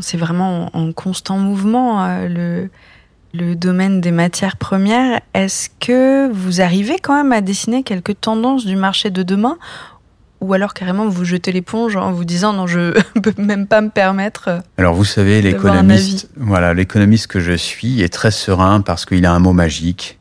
C'est 0.00 0.18
vraiment 0.18 0.70
en, 0.76 0.92
constant 0.92 1.38
mouvement, 1.38 2.04
euh, 2.04 2.28
le, 2.28 2.70
le 3.32 3.54
domaine 3.54 4.00
des 4.00 4.10
matières 4.10 4.56
premières. 4.56 5.20
Est-ce 5.32 5.70
que 5.80 6.30
vous 6.30 6.60
arrivez 6.60 6.98
quand 6.98 7.14
même 7.14 7.32
à 7.32 7.40
dessiner 7.40 7.82
quelques 7.82 8.20
tendances 8.20 8.66
du 8.66 8.76
marché 8.76 9.10
de 9.10 9.22
demain 9.22 9.56
ou 10.40 10.52
alors 10.52 10.74
carrément 10.74 11.08
vous 11.08 11.24
jetez 11.24 11.52
l'éponge 11.52 11.96
en 11.96 12.12
vous 12.12 12.24
disant 12.24 12.52
non 12.52 12.66
je 12.66 12.98
peux 13.20 13.34
même 13.38 13.66
pas 13.66 13.80
me 13.80 13.90
permettre. 13.90 14.48
Euh, 14.48 14.60
alors 14.78 14.94
vous 14.94 15.04
savez 15.04 15.42
l'économiste 15.42 16.28
voilà 16.36 16.74
l'économiste 16.74 17.26
que 17.26 17.40
je 17.40 17.52
suis 17.52 18.02
est 18.02 18.12
très 18.12 18.30
serein 18.30 18.80
parce 18.80 19.04
qu'il 19.04 19.24
a 19.26 19.32
un 19.32 19.38
mot 19.38 19.52
magique 19.52 20.18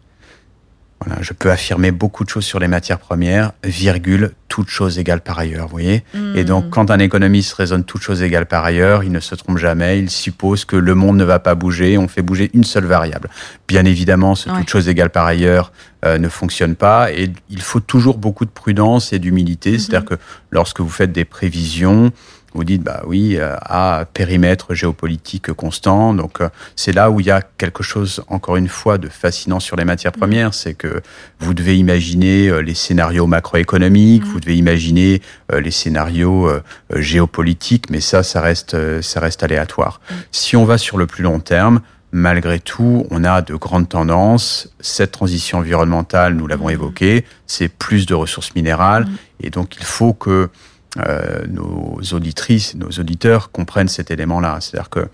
je 1.22 1.34
peux 1.34 1.52
affirmer 1.52 1.92
beaucoup 1.92 2.24
de 2.24 2.30
choses 2.30 2.46
sur 2.46 2.60
les 2.60 2.68
matières 2.68 3.00
premières, 3.00 3.52
virgule, 3.64 4.32
toutes 4.48 4.70
choses 4.70 4.98
égales 4.98 5.22
par 5.22 5.38
ailleurs, 5.38 5.66
vous 5.66 5.72
voyez 5.72 6.04
Et 6.36 6.44
donc, 6.44 6.66
hmm. 6.66 6.70
quand 6.70 6.92
un 6.92 7.00
économiste 7.00 7.54
raisonne 7.54 7.84
toutes 7.84 8.02
choses 8.02 8.24
égales 8.24 8.46
par 8.46 8.64
ailleurs, 8.64 9.04
il 9.04 9.12
ne 9.12 9.20
se 9.20 9.36
trompe 9.36 9.58
jamais, 9.58 10.00
il 10.00 10.10
suppose 10.10 10.66
que 10.66 10.76
le 10.76 10.96
monde 10.96 11.18
ne 11.18 11.24
va 11.24 11.40
pas 11.40 11.56
bouger, 11.56 11.98
on 11.98 12.08
fait 12.08 12.22
bouger 12.22 12.50
une 12.54 12.64
seule 12.64 12.86
variable. 12.86 13.30
Bien 13.68 13.86
évidemment, 13.86 14.36
ce 14.36 14.50
toutes 14.50 14.70
choses 14.70 14.88
égales 14.88 15.10
par 15.10 15.26
ailleurs 15.26 15.72
euh, 16.06 16.18
ne 16.18 16.30
fonctionne 16.30 16.76
pas 16.76 17.12
et 17.12 17.32
il 17.50 17.62
faut 17.62 17.80
toujours 17.80 18.18
beaucoup 18.18 18.46
de 18.46 18.50
prudence 18.50 19.12
et 19.12 19.20
d'humilité, 19.20 19.74
mhm. 19.74 19.80
c'est-à-dire 19.80 20.06
que 20.06 20.16
lorsque 20.52 20.80
vous 20.80 20.90
faites 20.90 21.12
des 21.12 21.26
prévisions, 21.26 22.12
vous 22.56 22.64
dites 22.64 22.82
bah 22.82 23.04
oui 23.06 23.36
euh, 23.36 23.56
à 23.62 24.06
périmètre 24.14 24.74
géopolitique 24.74 25.52
constant. 25.54 26.14
Donc 26.14 26.42
euh, 26.42 26.50
c'est 26.76 26.94
là 26.94 27.12
où 27.12 27.20
il 27.20 27.26
y 27.26 27.32
a 27.32 27.42
quelque 27.42 27.84
chose 27.84 28.24
encore 28.28 28.56
une 28.56 28.70
fois 28.70 28.98
de 28.98 29.10
fascinant 29.10 29.60
sur 29.60 29.76
les 29.76 29.86
matières 29.86 30.14
mm. 30.16 30.20
premières, 30.20 30.54
c'est 30.54 30.74
que 30.74 31.02
vous 31.40 31.54
devez 31.54 31.78
imaginer 31.78 32.48
euh, 32.48 32.60
les 32.60 32.74
scénarios 32.74 33.28
macroéconomiques, 33.28 34.24
mm. 34.24 34.30
vous 34.30 34.40
devez 34.40 34.56
imaginer 34.56 35.22
les 35.54 35.72
scénarios 35.72 36.50
géopolitiques, 36.96 37.90
mais 37.90 38.00
ça 38.00 38.24
ça 38.24 38.42
reste 38.42 39.02
ça 39.02 39.20
reste 39.20 39.44
aléatoire. 39.44 40.00
Mm. 40.10 40.14
Si 40.32 40.56
on 40.56 40.66
va 40.66 40.78
sur 40.78 40.98
le 40.98 41.08
plus 41.08 41.24
long 41.24 41.40
terme, 41.40 41.82
malgré 42.12 42.62
tout, 42.62 43.06
on 43.12 43.26
a 43.26 43.42
de 43.42 43.56
grandes 43.56 43.90
tendances. 43.90 44.70
Cette 44.80 45.12
transition 45.12 45.58
environnementale, 45.58 46.34
nous 46.36 46.48
l'avons 46.48 46.70
évoqué, 46.70 47.26
c'est 47.46 47.68
plus 47.68 48.06
de 48.06 48.14
ressources 48.14 48.56
minérales. 48.56 49.06
Et 49.42 49.50
donc, 49.50 49.76
il 49.76 49.84
faut 49.84 50.14
que 50.14 50.50
euh, 50.98 51.46
nos 51.48 52.00
auditrices, 52.14 52.76
nos 52.76 52.90
auditeurs 52.90 53.52
comprennent 53.52 53.88
cet 53.88 54.12
élément-là. 54.12 54.60
C'est-à-dire 54.62 54.90
que 54.90 55.08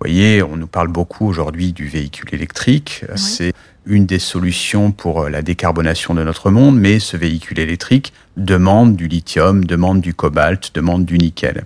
voyez, 0.00 0.42
on 0.42 0.56
nous 0.56 0.66
parle 0.66 0.88
beaucoup 0.88 1.26
aujourd'hui 1.26 1.72
du 1.72 1.86
véhicule 1.86 2.34
électrique. 2.34 3.04
C'est 3.16 3.52
une 3.84 4.06
des 4.06 4.18
solutions 4.18 4.92
pour 4.92 5.28
la 5.28 5.42
décarbonation 5.42 6.14
de 6.14 6.22
notre 6.24 6.50
monde, 6.50 6.78
mais 6.78 6.98
ce 6.98 7.16
véhicule 7.16 7.58
électrique 7.58 8.12
demande 8.36 8.96
du 8.96 9.08
lithium, 9.08 9.64
demande 9.64 10.00
du 10.00 10.14
cobalt, 10.14 10.74
demande 10.74 11.04
du 11.04 11.18
nickel. 11.18 11.64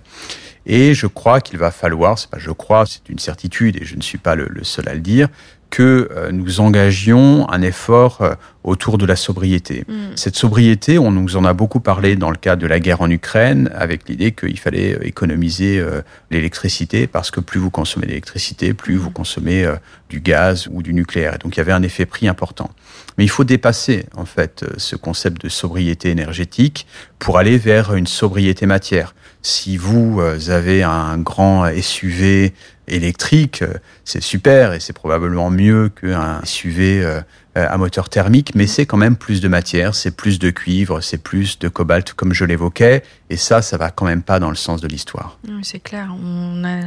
Et 0.65 0.93
je 0.93 1.07
crois 1.07 1.41
qu'il 1.41 1.59
va 1.59 1.71
falloir, 1.71 2.17
c'est 2.17 2.29
pas 2.29 2.39
je 2.39 2.51
crois, 2.51 2.85
c'est 2.85 3.07
une 3.09 3.19
certitude 3.19 3.77
et 3.81 3.85
je 3.85 3.95
ne 3.95 4.01
suis 4.01 4.17
pas 4.17 4.35
le, 4.35 4.49
seul 4.63 4.89
à 4.89 4.95
le 4.95 4.99
dire, 4.99 5.29
que 5.75 6.07
euh, 6.15 6.31
nous 6.31 6.61
engagions 6.61 7.49
un 7.49 7.61
effort 7.61 8.21
euh, 8.21 8.33
autour 8.63 8.97
de 8.97 9.05
la 9.05 9.17
sobriété. 9.17 9.83
Mm. 9.89 10.15
Cette 10.15 10.37
sobriété, 10.37 10.97
on 10.97 11.11
nous 11.11 11.35
en 11.35 11.43
a 11.43 11.51
beaucoup 11.51 11.81
parlé 11.81 12.15
dans 12.15 12.29
le 12.29 12.37
cadre 12.37 12.61
de 12.61 12.67
la 12.67 12.79
guerre 12.79 13.01
en 13.01 13.09
Ukraine, 13.09 13.69
avec 13.75 14.07
l'idée 14.07 14.31
qu'il 14.31 14.57
fallait 14.57 14.97
économiser 15.01 15.77
euh, 15.79 16.01
l'électricité, 16.31 17.07
parce 17.07 17.29
que 17.29 17.41
plus 17.41 17.59
vous 17.59 17.71
consommez 17.71 18.07
d'électricité, 18.07 18.73
plus 18.73 18.95
vous 18.95 19.09
mm. 19.09 19.13
consommez 19.13 19.69
du 20.07 20.21
gaz 20.21 20.69
ou 20.71 20.81
du 20.81 20.93
nucléaire. 20.93 21.33
Et 21.35 21.37
donc 21.39 21.57
il 21.57 21.59
y 21.59 21.61
avait 21.61 21.73
un 21.73 21.83
effet 21.83 22.05
prix 22.05 22.29
important. 22.29 22.71
Mais 23.17 23.25
il 23.25 23.29
faut 23.29 23.43
dépasser 23.43 24.05
en 24.15 24.25
fait 24.25 24.63
ce 24.77 24.95
concept 24.95 25.41
de 25.43 25.49
sobriété 25.49 26.09
énergétique 26.09 26.87
pour 27.19 27.37
aller 27.37 27.57
vers 27.57 27.95
une 27.95 28.07
sobriété 28.07 28.65
matière. 28.65 29.13
Si 29.45 29.77
vous 29.77 30.19
avez 30.49 30.81
un 30.81 31.19
grand 31.19 31.69
SUV 31.79 32.51
électrique, 32.87 33.61
euh, 33.61 33.75
c'est 34.03 34.23
super 34.23 34.73
et 34.73 34.79
c'est 34.79 34.91
probablement 34.91 35.51
mieux 35.51 35.89
qu'un 35.89 36.43
SUV 36.43 37.03
euh, 37.03 37.21
euh, 37.55 37.67
à 37.69 37.77
moteur 37.77 38.09
thermique, 38.09 38.53
mais 38.55 38.65
c'est 38.65 38.87
quand 38.87 38.97
même 38.97 39.15
plus 39.15 39.41
de 39.41 39.47
matière, 39.47 39.93
c'est 39.93 40.09
plus 40.09 40.39
de 40.39 40.49
cuivre, 40.49 40.99
c'est 41.01 41.19
plus 41.19 41.59
de 41.59 41.67
cobalt, 41.69 42.13
comme 42.13 42.33
je 42.33 42.43
l'évoquais, 42.43 43.03
et 43.29 43.37
ça, 43.37 43.61
ça 43.61 43.77
va 43.77 43.91
quand 43.91 44.05
même 44.05 44.23
pas 44.23 44.39
dans 44.39 44.49
le 44.49 44.55
sens 44.55 44.81
de 44.81 44.87
l'histoire. 44.87 45.37
c'est 45.61 45.79
clair, 45.79 46.11
on 46.23 46.63
a, 46.63 46.81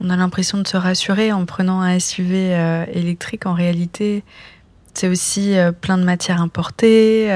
on 0.00 0.08
a 0.08 0.16
l'impression 0.16 0.56
de 0.56 0.66
se 0.66 0.78
rassurer 0.78 1.32
en 1.32 1.44
prenant 1.44 1.82
un 1.82 1.98
SUV 1.98 2.56
électrique. 2.94 3.44
En 3.44 3.52
réalité, 3.52 4.24
c'est 4.94 5.08
aussi 5.08 5.54
plein 5.82 5.98
de 5.98 6.04
matières 6.04 6.40
importées. 6.40 7.28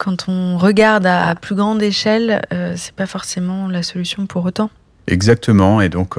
Quand 0.00 0.28
on 0.28 0.56
regarde 0.56 1.06
à, 1.06 1.34
plus 1.34 1.54
grande 1.54 1.82
échelle, 1.82 2.42
c'est 2.74 2.94
pas 2.94 3.06
forcément 3.06 3.68
la 3.68 3.82
solution 3.82 4.26
pour 4.26 4.44
autant. 4.46 4.70
Exactement, 5.06 5.80
et 5.80 5.88
donc 5.88 6.16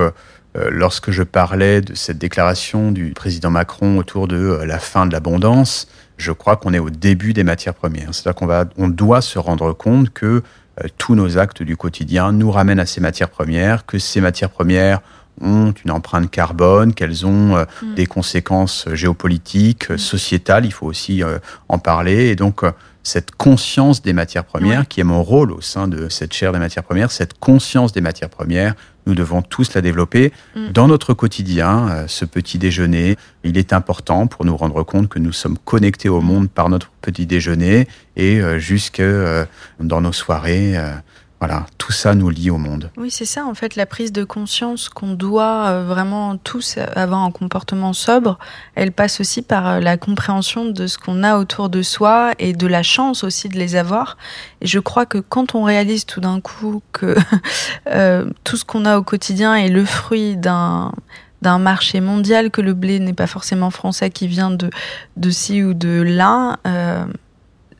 euh, 0.58 0.68
lorsque 0.70 1.12
je 1.12 1.24
parlais 1.24 1.80
de 1.82 1.96
cette 1.96 2.18
déclaration 2.18 2.92
du 2.92 3.14
président 3.14 3.50
Macron 3.50 3.98
autour 3.98 4.28
de 4.28 4.36
euh, 4.36 4.66
la 4.66 4.80
fin 4.80 5.06
de 5.06 5.14
l'abondance, 5.14 5.88
je 6.18 6.34
crois 6.34 6.58
qu'on 6.58 6.74
est 6.74 6.80
au 6.80 6.90
début 6.90 7.32
des 7.32 7.46
matières 7.46 7.74
premières. 7.74 8.14
C'est-à-dire 8.14 8.36
qu'on 8.36 8.84
on 8.84 8.90
doit 8.90 9.22
se 9.22 9.40
rendre 9.40 9.72
compte 9.72 10.10
que 10.10 10.26
euh, 10.84 10.88
tous 10.98 11.16
nos 11.16 11.38
actes 11.38 11.64
du 11.64 11.78
quotidien 11.78 12.34
nous 12.34 12.52
ramènent 12.52 12.82
à 12.82 12.86
ces 12.86 13.00
matières 13.00 13.30
premières, 13.30 13.86
que 13.86 13.98
ces 13.98 14.20
matières 14.20 14.50
premières 14.50 15.00
ont 15.40 15.74
une 15.86 15.92
empreinte 15.92 16.30
carbone, 16.30 16.94
qu'elles 16.94 17.26
ont 17.26 17.58
mm. 17.58 17.96
des 17.96 18.06
conséquences 18.06 18.86
géopolitiques, 18.94 19.90
mm. 19.90 19.98
sociétales, 19.98 20.66
il 20.66 20.74
faut 20.74 20.88
aussi 20.88 21.22
en 21.70 21.80
parler. 21.80 22.28
Et 22.30 22.36
donc, 22.36 22.64
cette 23.04 23.32
conscience 23.32 24.02
des 24.02 24.14
matières 24.14 24.44
premières, 24.44 24.88
qui 24.88 25.00
est 25.00 25.04
mon 25.04 25.24
rôle 25.24 25.52
au 25.52 25.62
sein 25.62 25.88
de 25.88 26.10
cette 26.10 26.34
chaire 26.34 26.52
des 26.52 26.60
matières 26.60 26.84
premières, 26.84 27.12
cette 27.12 27.40
conscience 27.40 27.94
des 27.94 28.02
matières 28.02 28.30
premières 28.30 28.76
nous 29.08 29.16
devons 29.16 29.42
tous 29.42 29.74
la 29.74 29.82
développer 29.82 30.32
mm. 30.56 30.70
dans 30.72 30.88
notre 30.88 31.14
quotidien. 31.14 31.90
Euh, 31.90 32.06
ce 32.08 32.26
petit 32.26 32.58
déjeuner, 32.58 33.18
il 33.44 33.58
est 33.58 33.74
important 33.74 34.28
pour 34.28 34.46
nous 34.46 34.56
rendre 34.56 34.84
compte 34.84 35.10
que 35.10 35.20
nous 35.20 35.32
sommes 35.32 35.58
connectés 35.58 36.10
au 36.10 36.22
monde 36.22 36.50
par 36.50 36.70
notre 36.70 36.92
petit 37.02 37.26
déjeuner 37.26 37.88
et 38.16 38.40
euh, 38.40 38.60
jusque 38.60 39.00
euh, 39.00 39.46
dans 39.80 40.02
nos 40.02 40.14
soirées. 40.14 40.76
Voilà, 41.42 41.66
tout 41.80 41.92
ça 41.92 42.14
nous 42.14 42.30
lie 42.30 42.52
au 42.52 42.60
monde. 42.60 42.92
Oui, 42.98 43.10
c'est 43.10 43.26
ça, 43.26 43.48
en 43.48 43.56
fait, 43.56 43.76
la 43.76 43.88
prise 43.88 44.12
de 44.12 44.24
conscience 44.24 44.90
qu'on 44.90 45.14
doit 45.14 45.70
euh, 45.70 45.86
vraiment 45.88 46.38
tous 46.38 46.78
avoir 46.96 47.22
un 47.22 47.32
comportement 47.32 47.94
sobre, 47.94 48.38
elle 48.76 48.92
passe 48.92 49.20
aussi 49.20 49.42
par 49.42 49.68
euh, 49.68 49.80
la 49.80 49.98
compréhension 49.98 50.66
de 50.66 50.86
ce 50.86 51.00
qu'on 51.00 51.24
a 51.24 51.40
autour 51.40 51.70
de 51.70 51.82
soi 51.82 52.34
et 52.38 52.54
de 52.54 52.68
la 52.68 52.84
chance 52.84 53.24
aussi 53.24 53.50
de 53.50 53.58
les 53.58 53.76
avoir. 53.76 54.18
Et 54.62 54.68
je 54.68 54.78
crois 54.78 55.08
que 55.08 55.18
quand 55.18 55.56
on 55.56 55.64
réalise 55.64 56.06
tout 56.06 56.22
d'un 56.22 56.42
coup 56.42 56.84
que 56.92 57.16
euh, 57.88 58.30
tout 58.44 58.56
ce 58.56 58.64
qu'on 58.64 58.86
a 58.86 59.00
au 59.00 59.04
quotidien 59.04 59.56
est 59.56 59.70
le 59.70 59.84
fruit 59.84 60.38
d'un 60.38 60.92
marché 61.42 62.02
mondial, 62.02 62.52
que 62.52 62.62
le 62.62 62.76
blé 62.76 63.00
n'est 63.00 63.14
pas 63.14 63.26
forcément 63.26 63.72
français, 63.72 64.12
qui 64.12 64.28
vient 64.28 64.52
de, 64.52 64.70
de 65.18 65.30
ci 65.32 65.64
ou 65.64 65.74
de 65.74 66.04
là, 66.04 66.60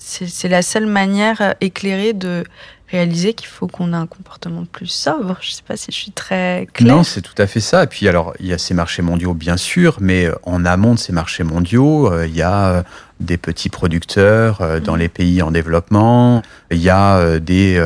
c'est 0.04 0.48
la 0.48 0.62
seule 0.62 0.88
manière 0.88 1.56
éclairée 1.62 2.14
de 2.14 2.44
réaliser 2.90 3.34
qu'il 3.34 3.48
faut 3.48 3.68
qu'on 3.68 3.94
ait 3.94 3.98
un 3.98 4.08
comportement 4.08 4.66
plus 4.66 4.88
sobre. 4.88 5.38
Je 5.42 5.52
ne 5.52 5.56
sais 5.56 5.64
pas 5.66 5.78
si 5.78 5.92
je 5.92 5.96
suis 5.96 6.12
très 6.12 6.68
claire. 6.74 6.96
Non, 6.96 7.04
c'est 7.04 7.22
tout 7.22 7.36
à 7.38 7.48
fait 7.48 7.60
ça. 7.60 7.84
Et 7.84 7.88
puis 7.88 8.08
alors, 8.08 8.34
il 8.40 8.48
y 8.48 8.54
a 8.54 8.58
ces 8.58 8.74
marchés 8.74 9.02
mondiaux, 9.02 9.34
bien 9.34 9.58
sûr, 9.58 9.98
mais 10.02 10.26
euh, 10.26 10.36
en 10.44 10.66
amont 10.66 10.96
de 10.96 11.00
ces 11.00 11.14
marchés 11.14 11.44
mondiaux, 11.44 12.12
euh, 12.12 12.28
il 12.28 12.36
y 12.36 12.42
a 12.42 12.68
euh, 12.68 12.84
des 13.20 13.38
petits 13.38 13.70
producteurs 13.70 14.82
dans 14.82 14.96
mm. 14.96 15.00
les 15.00 15.10
pays 15.10 15.42
en 15.42 15.52
développement, 15.52 16.42
il 16.72 16.82
y 16.82 16.90
a 16.90 17.40
des 17.40 17.80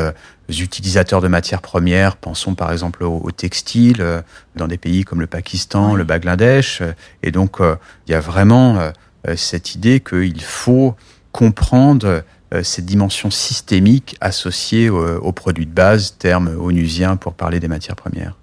utilisateurs 0.48 1.20
de 1.20 1.28
matières 1.28 1.62
premières, 1.62 2.16
pensons 2.16 2.56
par 2.56 2.72
exemple 2.72 3.04
au, 3.04 3.30
textile, 3.32 4.24
dans 4.56 4.68
des 4.68 4.78
pays 4.78 5.04
comme 5.04 5.20
le 5.20 5.28
Pakistan, 5.28 5.94
le 5.94 6.06
Bangladesh. 6.06 6.82
Et 7.22 7.32
donc, 7.32 7.58
il 7.60 8.12
y 8.12 8.14
a 8.14 8.22
vraiment 8.22 8.94
cette 9.36 9.76
idée 9.76 10.00
qu'il 10.00 10.42
faut 10.42 10.96
comprendre 11.36 12.24
euh, 12.54 12.64
cette 12.64 12.86
dimension 12.86 13.30
systémique 13.30 14.16
associée 14.22 14.90
aux, 14.90 15.32
produits 15.34 15.66
de 15.66 15.74
base, 15.74 16.16
terme 16.18 16.48
onusien 16.58 17.18
pour 17.18 17.34
parler 17.34 17.60
des 17.60 17.68
matières 17.68 17.98
premières. 17.98 18.38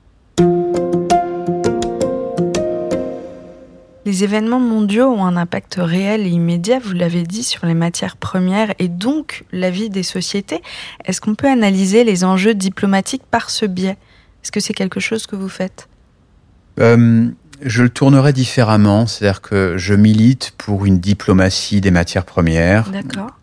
Les 4.04 4.24
événements 4.24 4.60
mondiaux 4.60 5.06
ont 5.06 5.24
un 5.24 5.38
impact 5.38 5.76
réel 5.78 6.26
et 6.26 6.30
immédiat, 6.30 6.80
vous 6.80 6.92
l'avez 6.92 7.22
dit, 7.22 7.44
sur 7.44 7.64
les 7.64 7.72
matières 7.72 8.18
premières 8.18 8.74
et 8.78 8.88
donc 8.88 9.44
la 9.52 9.70
vie 9.70 9.88
des 9.88 10.02
sociétés. 10.02 10.60
Est-ce 11.06 11.22
qu'on 11.22 11.34
peut 11.34 11.48
analyser 11.48 12.04
les 12.04 12.24
enjeux 12.24 12.52
diplomatiques 12.52 13.24
par 13.30 13.48
ce 13.48 13.64
biais? 13.64 13.96
Est-ce 14.42 14.52
que 14.52 14.60
c'est 14.60 14.74
quelque 14.74 15.00
chose 15.00 15.26
que 15.26 15.36
vous 15.36 15.48
faites? 15.48 15.88
Euh, 16.78 17.30
je 17.64 17.82
le 17.82 17.88
tournerai 17.88 18.32
différemment, 18.32 19.06
c'est-à-dire 19.06 19.40
que 19.40 19.74
je 19.76 19.94
milite 19.94 20.52
pour 20.58 20.84
une 20.84 20.98
diplomatie 20.98 21.80
des 21.80 21.90
matières 21.90 22.24
premières. 22.24 22.90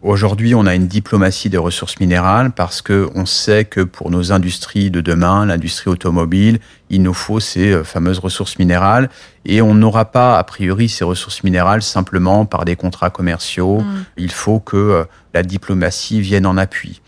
Aujourd'hui, 0.01 0.55
on 0.55 0.65
a 0.65 0.75
une 0.75 0.87
diplomatie 0.87 1.49
des 1.49 1.57
ressources 1.57 1.99
minérales 1.99 2.51
parce 2.51 2.81
que 2.81 3.09
on 3.15 3.25
sait 3.25 3.65
que 3.65 3.81
pour 3.81 4.11
nos 4.11 4.31
industries 4.31 4.91
de 4.91 5.01
demain, 5.01 5.45
l'industrie 5.45 5.89
automobile, 5.89 6.59
il 6.89 7.01
nous 7.01 7.13
faut 7.13 7.39
ces 7.39 7.71
euh, 7.71 7.83
fameuses 7.83 8.19
ressources 8.19 8.57
minérales 8.57 9.09
et 9.45 9.61
on 9.61 9.75
n'aura 9.75 10.05
pas 10.05 10.37
a 10.37 10.43
priori 10.43 10.89
ces 10.89 11.03
ressources 11.03 11.43
minérales 11.43 11.81
simplement 11.81 12.45
par 12.45 12.65
des 12.65 12.75
contrats 12.75 13.11
commerciaux. 13.11 13.81
Mm. 13.81 14.05
Il 14.17 14.31
faut 14.31 14.59
que 14.59 14.77
euh, 14.77 15.03
la 15.33 15.43
diplomatie 15.43 16.19
vienne 16.21 16.45
en 16.45 16.57
appui. 16.57 17.01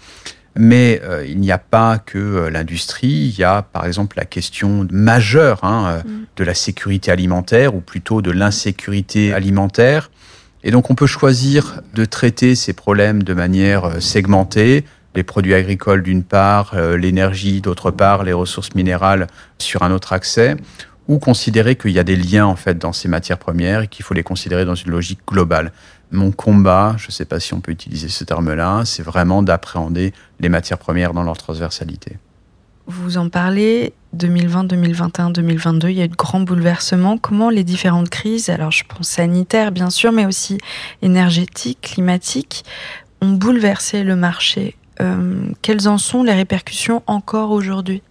Mais 0.57 1.01
euh, 1.03 1.25
il 1.25 1.39
n'y 1.39 1.51
a 1.51 1.57
pas 1.57 1.97
que 1.97 2.17
euh, 2.17 2.49
l'industrie, 2.49 3.07
il 3.07 3.39
y 3.39 3.43
a 3.43 3.61
par 3.61 3.85
exemple 3.85 4.17
la 4.17 4.25
question 4.25 4.85
majeure 4.91 5.63
hein, 5.63 5.85
euh, 6.05 6.09
mm. 6.09 6.25
de 6.35 6.43
la 6.43 6.53
sécurité 6.53 7.11
alimentaire, 7.11 7.73
ou 7.73 7.79
plutôt 7.79 8.21
de 8.21 8.31
l'insécurité 8.31 9.33
alimentaire. 9.33 10.11
Et 10.63 10.71
donc 10.71 10.89
on 10.89 10.95
peut 10.95 11.07
choisir 11.07 11.81
de 11.93 12.05
traiter 12.05 12.55
ces 12.55 12.73
problèmes 12.73 13.23
de 13.23 13.33
manière 13.33 14.01
segmentée, 14.01 14.83
les 15.15 15.23
produits 15.23 15.55
agricoles 15.55 16.03
d'une 16.03 16.23
part, 16.23 16.75
l'énergie 16.95 17.61
d'autre 17.61 17.89
part, 17.89 18.23
les 18.23 18.31
ressources 18.31 18.75
minérales 18.75 19.27
sur 19.57 19.81
un 19.81 19.91
autre 19.91 20.13
accès, 20.13 20.55
ou 21.07 21.19
considérer 21.19 21.75
qu'il 21.75 21.91
y 21.91 21.99
a 21.99 22.03
des 22.03 22.15
liens 22.15 22.45
en 22.45 22.55
fait 22.55 22.77
dans 22.77 22.93
ces 22.93 23.07
matières 23.07 23.37
premières 23.37 23.81
et 23.81 23.87
qu'il 23.87 24.05
faut 24.05 24.13
les 24.13 24.23
considérer 24.23 24.65
dans 24.65 24.75
une 24.75 24.91
logique 24.91 25.19
globale 25.27 25.71
mon 26.11 26.31
combat, 26.31 26.95
je 26.97 27.07
ne 27.07 27.11
sais 27.11 27.25
pas 27.25 27.39
si 27.39 27.53
on 27.53 27.61
peut 27.61 27.71
utiliser 27.71 28.09
ce 28.09 28.23
terme-là, 28.23 28.83
c'est 28.85 29.03
vraiment 29.03 29.41
d'appréhender 29.41 30.13
les 30.39 30.49
matières 30.49 30.77
premières 30.77 31.13
dans 31.13 31.23
leur 31.23 31.37
transversalité. 31.37 32.17
Vous 32.87 33.17
en 33.17 33.29
parlez, 33.29 33.93
2020, 34.13 34.65
2021, 34.65 35.29
2022, 35.29 35.89
il 35.89 35.97
y 35.97 36.01
a 36.01 36.05
eu 36.05 36.09
de 36.09 36.15
grands 36.15 36.41
bouleversements. 36.41 37.17
Comment 37.17 37.49
les 37.49 37.63
différentes 37.63 38.09
crises, 38.09 38.49
alors 38.49 38.71
je 38.71 38.83
pense 38.83 39.07
sanitaires 39.07 39.71
bien 39.71 39.89
sûr, 39.89 40.11
mais 40.11 40.25
aussi 40.25 40.57
énergétiques, 41.01 41.79
climatiques, 41.81 42.65
ont 43.21 43.31
bouleversé 43.31 44.03
le 44.03 44.15
marché? 44.15 44.75
Euh, 44.99 45.49
Quelles 45.61 45.87
en 45.87 45.97
sont 45.97 46.23
les 46.23 46.33
répercussions 46.33 47.03
encore 47.07 47.51
aujourd'hui? 47.51 48.01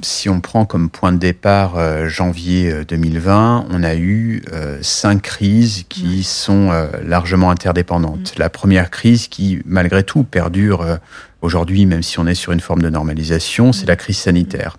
Si 0.00 0.28
on 0.28 0.40
prend 0.40 0.64
comme 0.64 0.88
point 0.88 1.12
de 1.12 1.18
départ 1.18 1.76
euh, 1.76 2.08
janvier 2.08 2.84
2020, 2.84 3.60
euh, 3.60 3.68
on 3.70 3.82
a 3.82 3.94
eu 3.94 4.42
euh, 4.52 4.78
cinq 4.80 5.22
crises 5.22 5.84
qui 5.88 6.22
sont 6.22 6.70
largement 7.04 7.50
interdépendantes. 7.50 8.34
Mm. 8.36 8.38
La 8.38 8.48
première 8.48 8.90
crise 8.90 9.28
qui, 9.28 9.60
malgré 9.66 10.02
tout, 10.02 10.24
perdure 10.24 10.98
aujourd'hui, 11.42 11.86
même 11.86 12.02
si 12.02 12.18
on 12.18 12.26
est 12.26 12.34
sur 12.34 12.52
une 12.52 12.60
forme 12.60 12.82
de 12.82 12.88
normalisation, 12.88 13.72
c'est 13.72 13.86
la 13.86 13.96
crise 13.96 14.18
sanitaire. 14.18 14.78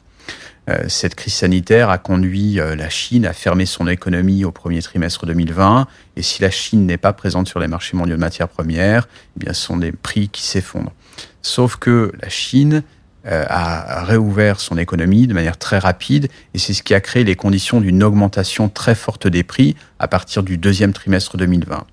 cette 0.88 1.15
crise 1.15 1.34
sanitaire 1.34 1.89
a 1.89 1.97
conduit 1.97 2.56
la 2.56 2.89
Chine 2.89 3.26
à 3.26 3.34
fermer 3.34 3.65
son 3.65 3.88
économie 3.88 4.45
au 4.45 4.52
premier 4.52 4.82
trimestre 4.82 5.26
2020. 5.26 5.88
Et 6.15 6.21
si 6.21 6.41
la 6.41 6.49
Chine 6.49 6.86
n'est 6.86 6.97
pas 6.97 7.13
présente 7.13 7.47
sur 7.47 7.60
les 7.60 7.67
marchés 7.67 7.97
mondiaux 7.97 8.15
de 8.15 8.21
matières 8.21 8.47
premières, 8.47 9.08
eh 9.36 9.43
bien, 9.43 9.54
ce 9.54 9.62
sont 9.62 9.78
des 9.78 9.91
prix 9.91 10.30
qui 10.30 10.43
s'effondrent. 10.43 10.93
Sauf 11.41 11.76
que 11.76 12.13
la 12.21 12.30
Chine 12.30 12.84
a 13.26 14.04
réouvert 14.04 14.60
son 14.60 14.78
économie 14.78 15.28
de 15.28 15.34
manière 15.34 15.58
très 15.58 15.80
rapide 15.80 16.28
et 16.54 16.60
c'est 16.60 16.74
ce 16.74 16.84
qui 16.84 16.94
a 16.94 17.00
créé 17.00 17.24
les 17.24 17.36
conditions 17.36 17.80
d'une 17.80 18.04
augmentation 18.04 18.68
très 18.68 18.96
forte 18.96 19.28
des 19.28 19.44
prix 19.44 19.76
à 20.00 20.10
partir 20.10 20.44
du 20.44 20.58
deuxième 20.58 20.92
trimestre 20.92 21.38
2020. 21.38 21.86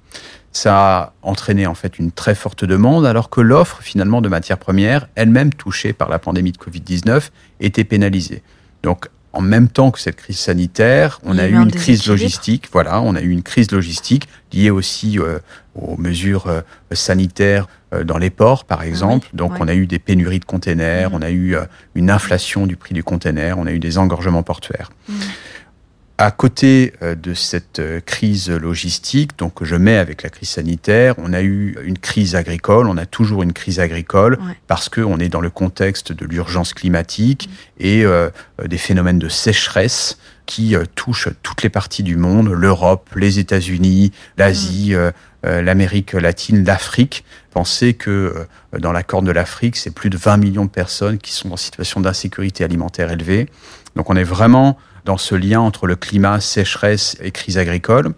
Ça 0.52 0.98
a 0.98 1.12
entraîné 1.22 1.66
en 1.66 1.74
fait 1.74 1.98
une 1.98 2.10
très 2.10 2.34
forte 2.34 2.64
demande 2.64 3.06
alors 3.06 3.30
que 3.30 3.40
l'offre 3.40 3.78
finalement 3.82 4.20
de 4.20 4.28
matières 4.28 4.58
premières, 4.58 5.08
elle-même 5.14 5.52
touchée 5.54 5.92
par 5.92 6.08
la 6.08 6.18
pandémie 6.18 6.52
de 6.52 6.58
Covid-19, 6.58 7.30
était 7.60 7.84
pénalisée. 7.84 8.42
Donc 8.82 9.08
en 9.32 9.40
même 9.40 9.68
temps 9.68 9.90
que 9.90 10.00
cette 10.00 10.16
crise 10.16 10.38
sanitaire, 10.38 11.20
on 11.24 11.38
a 11.38 11.46
eu 11.46 11.54
une 11.54 11.70
crise 11.70 12.06
logistique. 12.06 12.68
Voilà, 12.72 13.00
on 13.00 13.14
a 13.14 13.20
eu 13.20 13.30
une 13.30 13.42
crise 13.42 13.70
logistique 13.70 14.28
liée 14.52 14.70
aussi 14.70 15.18
euh, 15.18 15.38
aux 15.74 15.96
mesures 15.96 16.48
euh, 16.48 16.62
sanitaires 16.92 17.68
euh, 17.92 18.02
dans 18.02 18.18
les 18.18 18.30
ports, 18.30 18.64
par 18.64 18.82
exemple. 18.82 19.28
Donc, 19.32 19.52
on 19.60 19.68
a 19.68 19.74
eu 19.74 19.86
des 19.86 20.00
pénuries 20.00 20.40
de 20.40 20.44
containers, 20.44 21.10
mmh. 21.10 21.14
on 21.14 21.22
a 21.22 21.30
eu 21.30 21.56
une 21.94 22.10
inflation 22.10 22.66
du 22.66 22.76
prix 22.76 22.94
du 22.94 23.04
container, 23.04 23.58
on 23.58 23.66
a 23.66 23.72
eu 23.72 23.78
des 23.78 23.98
engorgements 23.98 24.42
portuaires. 24.42 24.90
Mmh 25.08 25.14
à 26.20 26.30
côté 26.30 26.92
euh, 27.02 27.14
de 27.14 27.32
cette 27.32 27.78
euh, 27.78 28.00
crise 28.00 28.50
logistique, 28.50 29.38
donc 29.38 29.64
je 29.64 29.74
mets 29.74 29.96
avec 29.96 30.22
la 30.22 30.28
crise 30.28 30.50
sanitaire, 30.50 31.14
on 31.16 31.32
a 31.32 31.40
eu 31.40 31.78
une 31.82 31.96
crise 31.96 32.34
agricole, 32.36 32.88
on 32.88 32.98
a 32.98 33.06
toujours 33.06 33.42
une 33.42 33.54
crise 33.54 33.80
agricole 33.80 34.38
parce 34.66 34.90
qu'on 34.90 35.18
est 35.18 35.30
dans 35.30 35.40
le 35.40 35.48
contexte 35.48 36.12
de 36.12 36.26
l'urgence 36.26 36.74
climatique 36.74 37.48
mm. 37.48 37.86
et 37.86 38.04
euh, 38.04 38.28
des 38.66 38.76
phénomènes 38.76 39.18
de 39.18 39.30
sécheresse 39.30 40.18
qui 40.44 40.74
touchent 40.94 41.28
toutes 41.42 41.62
les 41.62 41.70
parties 41.70 42.02
du 42.02 42.16
monde, 42.16 42.50
l'Europe, 42.50 43.08
les 43.14 43.38
États-Unis, 43.38 44.10
l'Asie, 44.36 44.94
mm. 44.94 45.60
l'Amérique 45.60 46.12
latine, 46.14 46.64
l'Afrique. 46.64 47.24
Pensez 47.52 47.94
que 47.94 48.34
dans 48.76 48.90
la 48.90 49.04
Corne 49.04 49.24
de 49.24 49.30
l'Afrique, 49.30 49.76
c'est 49.76 49.92
plus 49.92 50.10
de 50.10 50.16
20 50.18 50.38
millions 50.38 50.64
de 50.64 50.70
personnes 50.70 51.18
qui 51.18 51.32
sont 51.32 51.52
en 51.52 51.56
situation 51.56 52.00
d'insécurité 52.00 52.64
alimentaire 52.64 53.12
élevée. 53.12 53.48
Donc 53.94 54.10
on 54.10 54.16
est 54.16 54.24
vraiment 54.24 54.76
dans 55.04 55.16
ce 55.16 55.34
lien 55.34 55.60
entre 55.60 55.86
le 55.86 55.96
climat, 55.96 56.40
sécheresse 56.40 57.16
et 57.20 57.30
crise 57.30 57.58
agricole. 57.58 58.14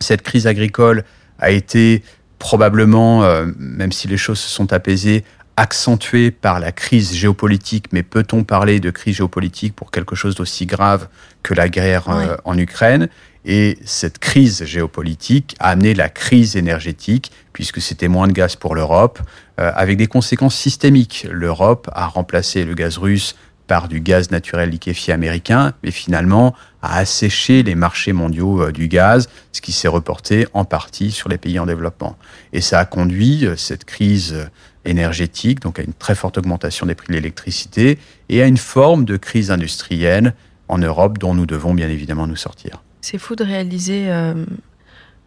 Cette 0.00 0.22
crise 0.22 0.46
agricole 0.46 1.04
a 1.38 1.50
été 1.50 2.02
probablement, 2.38 3.24
euh, 3.24 3.46
même 3.58 3.92
si 3.92 4.08
les 4.08 4.16
choses 4.16 4.38
se 4.38 4.48
sont 4.48 4.72
apaisées, 4.72 5.24
accentuée 5.56 6.30
par 6.30 6.60
la 6.60 6.70
crise 6.70 7.12
géopolitique, 7.14 7.86
mais 7.92 8.04
peut-on 8.04 8.44
parler 8.44 8.78
de 8.78 8.90
crise 8.90 9.16
géopolitique 9.16 9.74
pour 9.74 9.90
quelque 9.90 10.14
chose 10.14 10.36
d'aussi 10.36 10.66
grave 10.66 11.08
que 11.42 11.52
la 11.52 11.68
guerre 11.68 12.08
euh, 12.08 12.36
en 12.44 12.56
Ukraine? 12.56 13.08
Et 13.44 13.78
cette 13.84 14.18
crise 14.18 14.64
géopolitique 14.64 15.56
a 15.58 15.70
amené 15.70 15.94
la 15.94 16.10
crise 16.10 16.54
énergétique, 16.54 17.32
puisque 17.52 17.80
c'était 17.80 18.06
moins 18.06 18.28
de 18.28 18.32
gaz 18.32 18.54
pour 18.54 18.74
l'Europe, 18.74 19.20
euh, 19.58 19.72
avec 19.74 19.96
des 19.96 20.06
conséquences 20.06 20.54
systémiques. 20.54 21.26
L'Europe 21.30 21.90
a 21.92 22.06
remplacé 22.06 22.64
le 22.64 22.74
gaz 22.74 22.98
russe 22.98 23.34
par 23.68 23.86
du 23.86 24.00
gaz 24.00 24.32
naturel 24.32 24.70
liquéfié 24.70 25.14
américain, 25.14 25.74
mais 25.84 25.92
finalement 25.92 26.56
a 26.82 26.98
asséché 26.98 27.62
les 27.62 27.76
marchés 27.76 28.12
mondiaux 28.12 28.62
euh, 28.62 28.72
du 28.72 28.88
gaz, 28.88 29.28
ce 29.52 29.60
qui 29.60 29.72
s'est 29.72 29.88
reporté 29.88 30.48
en 30.54 30.64
partie 30.64 31.12
sur 31.12 31.28
les 31.28 31.38
pays 31.38 31.58
en 31.58 31.66
développement. 31.66 32.16
Et 32.52 32.60
ça 32.60 32.80
a 32.80 32.84
conduit 32.84 33.46
euh, 33.46 33.56
cette 33.56 33.84
crise 33.84 34.32
euh, 34.32 34.46
énergétique, 34.84 35.60
donc 35.60 35.78
à 35.78 35.82
une 35.82 35.92
très 35.92 36.14
forte 36.14 36.38
augmentation 36.38 36.86
des 36.86 36.94
prix 36.94 37.08
de 37.08 37.12
l'électricité 37.12 37.98
et 38.28 38.42
à 38.42 38.46
une 38.46 38.56
forme 38.56 39.04
de 39.04 39.16
crise 39.16 39.50
industrielle 39.50 40.34
en 40.68 40.78
Europe 40.78 41.18
dont 41.18 41.34
nous 41.34 41.46
devons 41.46 41.74
bien 41.74 41.88
évidemment 41.88 42.26
nous 42.26 42.36
sortir. 42.36 42.82
C'est 43.02 43.18
fou 43.18 43.36
de 43.36 43.44
réaliser 43.44 44.10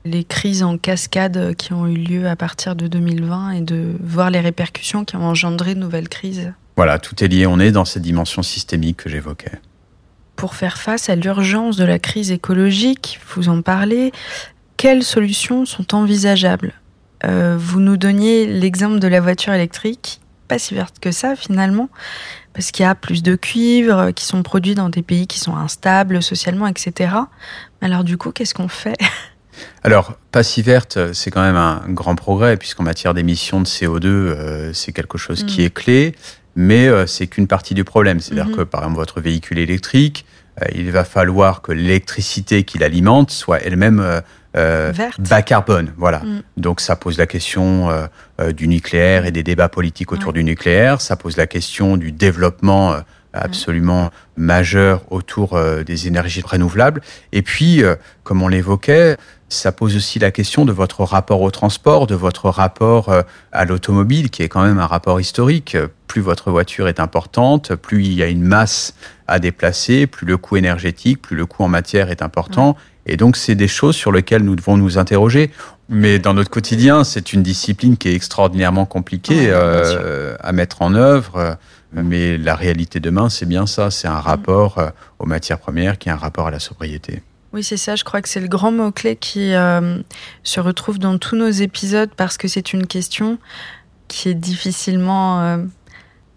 les 0.03 0.23
crises 0.23 0.61
en 0.61 0.77
cascade 0.77 1.55
qui 1.55 1.73
ont 1.73 1.87
eu 1.87 1.95
lieu 1.95 2.27
à 2.27 2.35
partir 2.35 2.75
de 2.75 2.87
2020 2.87 3.51
et 3.51 3.61
de 3.61 3.95
voir 4.01 4.29
les 4.29 4.39
répercussions 4.39 5.05
qui 5.05 5.15
ont 5.15 5.23
engendré 5.23 5.73
de 5.73 5.79
nouvelles 5.79 6.09
crises. 6.09 6.53
Voilà, 6.75 6.99
tout 6.99 7.23
est 7.23 7.27
lié. 7.27 7.47
On 7.47 7.59
est 7.59 7.71
dans 7.71 7.85
cette 7.85 8.03
dimension 8.03 8.43
systémique 8.43 8.97
que 8.97 9.09
j'évoquais. 9.09 9.59
Pour 10.35 10.55
faire 10.55 10.77
face 10.77 11.09
à 11.09 11.15
l'urgence 11.15 11.77
de 11.77 11.83
la 11.83 11.99
crise 11.99 12.31
écologique, 12.31 13.19
vous 13.35 13.49
en 13.49 13.61
parlez, 13.61 14.11
quelles 14.77 15.03
solutions 15.03 15.65
sont 15.65 15.93
envisageables? 15.93 16.73
Euh, 17.23 17.55
Vous 17.59 17.79
nous 17.79 17.97
donniez 17.97 18.47
l'exemple 18.47 18.99
de 18.99 19.07
la 19.07 19.21
voiture 19.21 19.53
électrique, 19.53 20.21
pas 20.47 20.57
si 20.57 20.73
verte 20.73 20.97
que 20.99 21.11
ça 21.11 21.35
finalement, 21.35 21.89
parce 22.53 22.71
qu'il 22.71 22.83
y 22.83 22.87
a 22.87 22.95
plus 22.95 23.21
de 23.21 23.35
cuivre 23.35 24.11
qui 24.11 24.25
sont 24.25 24.41
produits 24.41 24.73
dans 24.73 24.89
des 24.89 25.03
pays 25.03 25.27
qui 25.27 25.39
sont 25.39 25.55
instables 25.55 26.23
socialement, 26.23 26.67
etc. 26.67 27.13
Alors 27.81 28.03
du 28.03 28.17
coup, 28.17 28.31
qu'est-ce 28.31 28.55
qu'on 28.55 28.67
fait? 28.67 28.97
Alors, 29.83 30.13
pas 30.31 30.43
si 30.43 30.61
verte, 30.61 31.13
c'est 31.13 31.29
quand 31.29 31.41
même 31.41 31.55
un 31.55 31.83
grand 31.89 32.15
progrès, 32.15 32.57
puisqu'en 32.57 32.83
matière 32.83 33.13
d'émissions 33.13 33.61
de 33.61 33.67
CO2, 33.67 34.05
euh, 34.05 34.73
c'est 34.73 34.91
quelque 34.91 35.17
chose 35.17 35.43
qui 35.43 35.61
mm. 35.61 35.65
est 35.65 35.73
clé 35.73 36.15
mais 36.55 36.87
euh, 36.87 37.05
c'est 37.05 37.27
qu'une 37.27 37.47
partie 37.47 37.73
du 37.73 37.83
problème. 37.83 38.19
C'est-à-dire 38.19 38.47
mhm. 38.47 38.55
que, 38.55 38.61
par 38.61 38.81
exemple, 38.81 38.97
votre 38.97 39.21
véhicule 39.21 39.59
électrique, 39.59 40.25
euh, 40.61 40.65
il 40.75 40.91
va 40.91 41.03
falloir 41.03 41.61
que 41.61 41.71
l'électricité 41.71 42.63
qui 42.63 42.77
l'alimente 42.77 43.31
soit 43.31 43.59
elle-même 43.61 44.21
euh, 44.57 44.91
bas 45.19 45.41
carbone. 45.41 45.93
Voilà. 45.97 46.19
Mm. 46.19 46.41
Donc 46.57 46.81
ça 46.81 46.95
pose 46.95 47.17
la 47.17 47.25
question 47.25 47.89
du 48.53 48.67
nucléaire 48.67 49.25
et 49.25 49.31
des 49.31 49.43
débats 49.43 49.69
politiques 49.69 50.11
autour 50.11 50.33
du 50.33 50.43
nucléaire. 50.43 50.99
Ça 50.99 51.15
pose 51.15 51.37
la 51.37 51.47
question 51.47 51.95
du 51.95 52.11
développement 52.11 52.95
absolument 53.31 54.11
majeur 54.35 55.03
autour 55.09 55.57
des 55.85 56.07
énergies 56.07 56.41
renouvelables. 56.45 57.01
Et 57.31 57.43
puis, 57.43 57.81
comme 58.23 58.41
on 58.41 58.49
l'évoquait, 58.49 59.15
ça 59.51 59.71
pose 59.71 59.95
aussi 59.95 60.17
la 60.19 60.31
question 60.31 60.65
de 60.65 60.71
votre 60.71 61.03
rapport 61.03 61.41
au 61.41 61.51
transport, 61.51 62.07
de 62.07 62.15
votre 62.15 62.49
rapport 62.49 63.09
euh, 63.09 63.21
à 63.51 63.65
l'automobile, 63.65 64.29
qui 64.29 64.43
est 64.43 64.49
quand 64.49 64.63
même 64.63 64.79
un 64.79 64.87
rapport 64.87 65.19
historique. 65.19 65.77
Plus 66.07 66.21
votre 66.21 66.51
voiture 66.51 66.87
est 66.87 66.99
importante, 66.99 67.75
plus 67.75 68.05
il 68.05 68.13
y 68.13 68.23
a 68.23 68.27
une 68.27 68.43
masse 68.43 68.93
à 69.27 69.39
déplacer, 69.39 70.07
plus 70.07 70.25
le 70.25 70.37
coût 70.37 70.57
énergétique, 70.57 71.21
plus 71.21 71.35
le 71.35 71.45
coût 71.45 71.63
en 71.63 71.67
matière 71.67 72.09
est 72.09 72.21
important. 72.21 72.75
Et 73.05 73.17
donc, 73.17 73.35
c'est 73.35 73.55
des 73.55 73.67
choses 73.67 73.95
sur 73.95 74.11
lesquelles 74.11 74.43
nous 74.43 74.55
devons 74.55 74.77
nous 74.77 74.97
interroger. 74.97 75.51
Mais 75.89 76.19
dans 76.19 76.33
notre 76.33 76.49
quotidien, 76.49 77.03
c'est 77.03 77.33
une 77.33 77.43
discipline 77.43 77.97
qui 77.97 78.09
est 78.09 78.15
extraordinairement 78.15 78.85
compliquée 78.85 79.47
euh, 79.49 80.35
à 80.39 80.51
mettre 80.51 80.81
en 80.81 80.93
œuvre. 80.95 81.57
Mais 81.93 82.37
la 82.37 82.55
réalité 82.55 82.99
demain, 82.99 83.29
c'est 83.29 83.47
bien 83.47 83.65
ça. 83.65 83.91
C'est 83.91 84.07
un 84.07 84.19
rapport 84.19 84.77
euh, 84.77 84.89
aux 85.19 85.25
matières 85.25 85.59
premières 85.59 85.97
qui 85.97 86.09
est 86.09 86.11
un 86.11 86.17
rapport 86.17 86.47
à 86.47 86.51
la 86.51 86.59
sobriété. 86.59 87.21
Oui, 87.53 87.63
c'est 87.63 87.77
ça. 87.77 87.95
Je 87.95 88.03
crois 88.05 88.21
que 88.21 88.29
c'est 88.29 88.39
le 88.39 88.47
grand 88.47 88.71
mot-clé 88.71 89.17
qui 89.17 89.53
euh, 89.53 90.01
se 90.43 90.59
retrouve 90.61 90.99
dans 90.99 91.17
tous 91.17 91.35
nos 91.35 91.49
épisodes 91.49 92.09
parce 92.15 92.37
que 92.37 92.47
c'est 92.47 92.71
une 92.71 92.87
question 92.87 93.39
qui 94.07 94.29
est 94.29 94.35
difficilement 94.35 95.41
euh, 95.41 95.57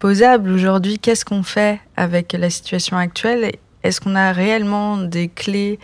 posable 0.00 0.50
aujourd'hui. 0.50 0.98
Qu'est-ce 0.98 1.24
qu'on 1.24 1.44
fait 1.44 1.81
avec 1.96 2.33
la 2.33 2.50
situation 2.50 2.96
actuelle? 2.96 3.53
Est-ce 3.85 4.00
qu'on 4.00 4.16
a 4.16 4.33
réellement 4.33 4.96
des 4.96 5.29
clés 5.29 5.79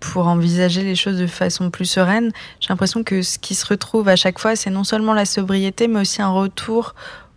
pour 0.00 0.26
envisager 0.26 0.82
les 0.82 0.96
choses 0.96 1.18
de 1.18 1.26
façon 1.26 1.70
plus 1.70 1.86
sereine? 1.86 2.30
J'ai 2.60 2.68
l'impression 2.68 3.02
que 3.02 3.22
ce 3.22 3.38
qui 3.38 3.54
se 3.54 3.64
retrouve 3.64 4.08
à 4.08 4.16
chaque 4.16 4.38
fois, 4.38 4.54
c'est 4.54 4.70
non 4.70 4.84
seulement 4.84 5.14
la 5.14 5.24
sobriété, 5.24 5.88
mais 5.88 6.00
aussi 6.00 6.20
un 6.20 6.28
retour 6.28 6.94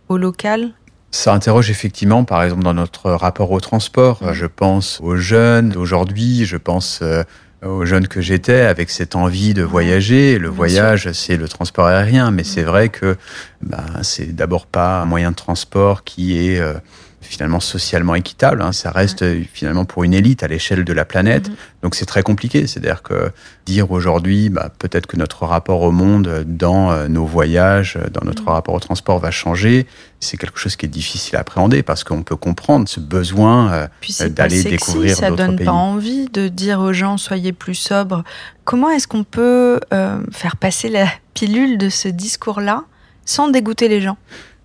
au 0.08 0.18
local 0.18 0.72
ça 1.10 1.32
interroge 1.32 1.70
effectivement, 1.70 2.24
par 2.24 2.42
exemple, 2.42 2.62
dans 2.62 2.74
notre 2.74 3.10
rapport 3.10 3.50
au 3.50 3.60
transport. 3.60 4.22
Mm. 4.22 4.32
Je 4.32 4.46
pense 4.46 5.00
aux 5.02 5.16
jeunes 5.16 5.70
d'aujourd'hui, 5.70 6.44
je 6.44 6.56
pense 6.56 7.00
euh, 7.02 7.22
aux 7.64 7.84
jeunes 7.84 8.08
que 8.08 8.20
j'étais, 8.20 8.60
avec 8.60 8.90
cette 8.90 9.16
envie 9.16 9.54
de 9.54 9.62
voyager. 9.62 10.38
Le 10.38 10.48
voyage, 10.48 11.10
c'est 11.12 11.36
le 11.36 11.48
transport 11.48 11.86
aérien, 11.86 12.30
mais 12.30 12.44
c'est 12.44 12.62
mm. 12.62 12.66
vrai 12.66 12.88
que 12.88 13.16
bah, 13.62 13.84
c'est 14.02 14.34
d'abord 14.34 14.66
pas 14.66 15.00
un 15.00 15.06
moyen 15.06 15.30
de 15.30 15.36
transport 15.36 16.04
qui 16.04 16.36
est 16.36 16.60
euh, 16.60 16.74
finalement 17.20 17.60
socialement 17.60 18.14
équitable. 18.14 18.62
Hein. 18.62 18.72
Ça 18.72 18.90
reste 18.90 19.24
finalement 19.52 19.84
pour 19.84 20.04
une 20.04 20.14
élite 20.14 20.42
à 20.42 20.48
l'échelle 20.48 20.84
de 20.84 20.92
la 20.92 21.04
planète. 21.04 21.48
Mm-hmm. 21.48 21.82
Donc 21.82 21.94
c'est 21.94 22.06
très 22.06 22.22
compliqué. 22.22 22.66
C'est-à-dire 22.66 23.02
que 23.02 23.30
dire 23.66 23.90
aujourd'hui, 23.90 24.48
bah, 24.50 24.70
peut-être 24.78 25.06
que 25.06 25.16
notre 25.16 25.44
rapport 25.44 25.82
au 25.82 25.90
monde 25.90 26.44
dans 26.46 26.90
euh, 26.90 27.08
nos 27.08 27.24
voyages, 27.24 27.98
dans 28.12 28.24
notre 28.24 28.44
mm. 28.44 28.48
rapport 28.48 28.74
au 28.74 28.80
transport 28.80 29.18
va 29.18 29.30
changer, 29.30 29.86
c'est 30.20 30.36
quelque 30.36 30.58
chose 30.58 30.76
qui 30.76 30.86
est 30.86 30.88
difficile 30.88 31.36
à 31.36 31.40
appréhender 31.40 31.82
parce 31.82 32.04
qu'on 32.04 32.22
peut 32.22 32.36
comprendre 32.36 32.88
ce 32.88 33.00
besoin 33.00 33.72
euh, 33.72 34.28
d'aller 34.28 34.62
découvrir 34.62 35.16
d'autres 35.16 35.36
pays. 35.36 35.36
Ça 35.36 35.46
donne 35.48 35.64
pas 35.64 35.72
envie 35.72 36.28
de 36.28 36.48
dire 36.48 36.80
aux 36.80 36.92
gens 36.92 37.16
soyez 37.18 37.52
plus 37.52 37.74
sobres. 37.74 38.24
Comment 38.64 38.90
est-ce 38.90 39.08
qu'on 39.08 39.24
peut 39.24 39.80
euh, 39.92 40.20
faire 40.30 40.56
passer 40.56 40.88
la 40.88 41.06
pilule 41.34 41.78
de 41.78 41.88
ce 41.88 42.08
discours-là 42.08 42.84
sans 43.24 43.48
dégoûter 43.48 43.88
les 43.88 44.00
gens? 44.00 44.16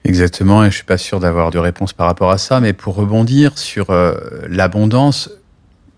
Exactement, 0.05 0.65
et 0.65 0.69
je 0.69 0.75
suis 0.75 0.83
pas 0.83 0.97
sûr 0.97 1.19
d'avoir 1.19 1.49
de 1.49 1.57
réponse 1.57 1.93
par 1.93 2.07
rapport 2.07 2.31
à 2.31 2.37
ça, 2.37 2.59
mais 2.59 2.73
pour 2.73 2.95
rebondir 2.95 3.57
sur 3.57 3.89
euh, 3.89 4.13
l'abondance, 4.49 5.29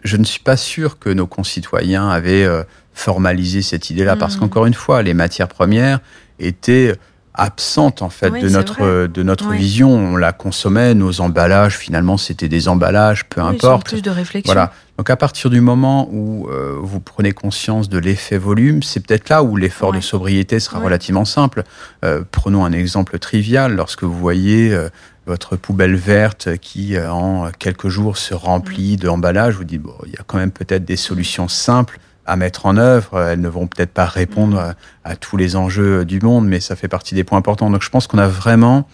je 0.03 0.17
ne 0.17 0.23
suis 0.23 0.41
pas 0.41 0.57
sûr 0.57 0.99
que 0.99 1.09
nos 1.09 1.25
concitoyens 1.25 2.07
avaient 2.09 2.43
euh, 2.43 2.63
formalisé 2.93 3.63
cette 3.63 3.89
idée-là, 3.89 4.15
parce 4.15 4.35
mmh. 4.35 4.39
qu'encore 4.39 4.67
une 4.67 4.75
fois, 4.75 5.01
les 5.01 5.15
matières 5.15 5.47
premières 5.47 6.01
étaient 6.39 6.93
absente 7.37 8.01
en 8.01 8.09
fait 8.09 8.31
de 8.31 8.49
notre 8.49 9.07
de 9.07 9.23
notre 9.23 9.49
vision. 9.51 9.91
On 9.91 10.17
la 10.17 10.33
consommait, 10.33 10.93
nos 10.93 11.21
emballages 11.21 11.77
finalement 11.77 12.17
c'était 12.17 12.49
des 12.49 12.67
emballages, 12.67 13.25
peu 13.25 13.41
importe. 13.41 13.89
Plus 13.89 14.01
de 14.01 14.09
réflexion. 14.09 14.53
Voilà. 14.53 14.71
Donc 14.97 15.09
à 15.09 15.17
partir 15.17 15.49
du 15.49 15.59
moment 15.59 16.07
où 16.11 16.47
euh, 16.49 16.77
vous 16.79 17.01
prenez 17.01 17.33
conscience 17.33 17.89
de 17.89 17.97
l'effet 17.97 18.37
volume, 18.37 18.81
c'est 18.81 19.05
peut-être 19.05 19.29
là 19.29 19.43
où 19.43 19.57
l'effort 19.57 19.91
de 19.91 19.99
sobriété 19.99 20.59
sera 20.59 20.79
relativement 20.79 21.25
simple. 21.25 21.63
Euh, 22.05 22.23
prenons 22.29 22.63
un 22.63 22.71
exemple 22.71 23.19
trivial. 23.19 23.75
Lorsque 23.75 24.03
vous 24.03 24.17
voyez 24.17 24.73
euh, 24.73 24.87
votre 25.25 25.57
poubelle 25.57 25.95
verte 25.95 26.57
qui, 26.57 26.97
en 26.97 27.49
quelques 27.59 27.89
jours, 27.89 28.17
se 28.17 28.33
remplit 28.33 28.95
d'emballage. 28.95 29.55
Vous 29.55 29.65
dites, 29.65 29.81
bon, 29.81 29.95
il 30.05 30.13
y 30.13 30.17
a 30.17 30.23
quand 30.25 30.37
même 30.37 30.51
peut-être 30.51 30.85
des 30.85 30.95
solutions 30.95 31.47
simples 31.49 31.99
à 32.25 32.35
mettre 32.35 32.65
en 32.65 32.77
œuvre. 32.77 33.19
Elles 33.19 33.41
ne 33.41 33.49
vont 33.49 33.67
peut-être 33.67 33.91
pas 33.91 34.05
répondre 34.05 34.75
à, 35.03 35.15
tous 35.15 35.37
les 35.37 35.55
enjeux 35.55 36.05
du 36.05 36.19
monde, 36.19 36.47
mais 36.47 36.59
ça 36.59 36.75
fait 36.75 36.87
partie 36.87 37.15
des 37.15 37.23
points 37.23 37.37
importants. 37.37 37.69
Donc 37.69 37.83
je 37.83 37.89
pense 37.89 38.07
qu'on 38.07 38.17
a 38.17 38.27
vraiment 38.27 38.87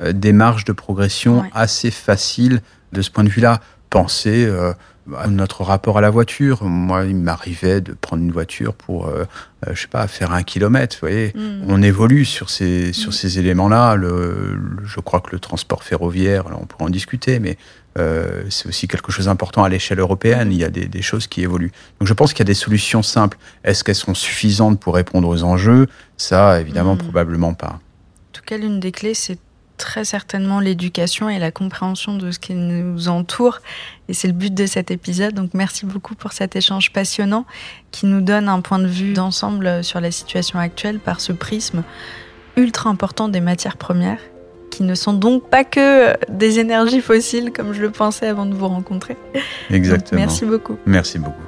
des 0.00 0.32
marges 0.32 0.64
de 0.64 0.72
progression 0.72 1.44
assez 1.54 1.90
faciles 1.90 2.62
de 2.92 3.02
ce 3.02 3.10
point 3.10 3.24
de 3.24 3.28
vue-là. 3.28 3.60
Penser 3.90 4.48
notre 5.28 5.64
rapport 5.64 5.98
à 5.98 6.00
la 6.00 6.10
voiture. 6.10 6.62
Moi, 6.64 7.06
il 7.06 7.16
m'arrivait 7.16 7.80
de 7.80 7.92
prendre 7.92 8.22
une 8.22 8.32
voiture 8.32 8.74
pour, 8.74 9.06
euh, 9.06 9.24
euh, 9.66 9.74
je 9.74 9.82
sais 9.82 9.88
pas, 9.88 10.06
faire 10.06 10.32
un 10.32 10.42
kilomètre. 10.42 10.96
Vous 10.96 11.08
voyez, 11.08 11.32
mm. 11.34 11.64
on 11.68 11.82
évolue 11.82 12.24
sur 12.24 12.50
ces 12.50 12.92
sur 12.92 13.10
mm. 13.10 13.12
ces 13.12 13.38
éléments-là. 13.38 13.96
Le, 13.96 14.58
je 14.84 15.00
crois 15.00 15.20
que 15.20 15.30
le 15.32 15.38
transport 15.38 15.84
ferroviaire, 15.84 16.44
on 16.60 16.66
pourrait 16.66 16.84
en 16.84 16.90
discuter, 16.90 17.40
mais 17.40 17.56
euh, 17.98 18.44
c'est 18.50 18.68
aussi 18.68 18.86
quelque 18.88 19.10
chose 19.10 19.26
d'important 19.26 19.64
à 19.64 19.68
l'échelle 19.68 19.98
européenne. 19.98 20.52
Il 20.52 20.58
y 20.58 20.64
a 20.64 20.70
des, 20.70 20.86
des, 20.86 21.02
choses 21.02 21.26
qui 21.26 21.42
évoluent. 21.42 21.72
Donc, 21.98 22.06
je 22.06 22.14
pense 22.14 22.32
qu'il 22.32 22.40
y 22.40 22.42
a 22.42 22.52
des 22.52 22.54
solutions 22.54 23.02
simples. 23.02 23.36
Est-ce 23.64 23.82
qu'elles 23.82 23.94
sont 23.94 24.14
suffisantes 24.14 24.78
pour 24.78 24.94
répondre 24.94 25.28
aux 25.28 25.42
enjeux? 25.42 25.88
Ça, 26.16 26.60
évidemment, 26.60 26.94
mm. 26.94 26.98
probablement 26.98 27.54
pas. 27.54 27.78
En 27.78 28.32
tout 28.32 28.42
cas, 28.46 28.56
l'une 28.56 28.78
des 28.80 28.92
clés, 28.92 29.14
c'est 29.14 29.38
très 29.76 30.04
certainement 30.04 30.60
l'éducation 30.60 31.30
et 31.30 31.38
la 31.38 31.50
compréhension 31.50 32.16
de 32.16 32.30
ce 32.30 32.38
qui 32.38 32.54
nous 32.54 33.08
entoure. 33.08 33.60
Et 34.08 34.14
c'est 34.14 34.28
le 34.28 34.34
but 34.34 34.52
de 34.52 34.66
cet 34.66 34.90
épisode. 34.90 35.34
Donc 35.34 35.54
merci 35.54 35.86
beaucoup 35.86 36.14
pour 36.14 36.32
cet 36.32 36.54
échange 36.54 36.92
passionnant 36.92 37.46
qui 37.90 38.04
nous 38.04 38.20
donne 38.20 38.50
un 38.50 38.60
point 38.60 38.78
de 38.78 38.86
vue 38.86 39.14
d'ensemble 39.14 39.82
sur 39.82 40.00
la 40.02 40.10
situation 40.10 40.58
actuelle 40.58 41.00
par 41.00 41.22
ce 41.22 41.32
prisme 41.32 41.82
ultra 42.56 42.90
important 42.90 43.28
des 43.28 43.40
matières 43.40 43.78
premières 43.78 44.20
qui 44.70 44.82
ne 44.82 44.94
sont 44.94 45.12
donc 45.12 45.42
pas 45.44 45.64
que 45.64 46.14
des 46.28 46.58
énergies 46.58 47.00
fossiles 47.00 47.52
comme 47.52 47.72
je 47.72 47.82
le 47.82 47.90
pensais 47.90 48.26
avant 48.26 48.46
de 48.46 48.54
vous 48.54 48.68
rencontrer. 48.68 49.16
Exactement. 49.70 50.20
merci 50.20 50.44
beaucoup. 50.44 50.76
Merci 50.86 51.18
beaucoup. 51.18 51.42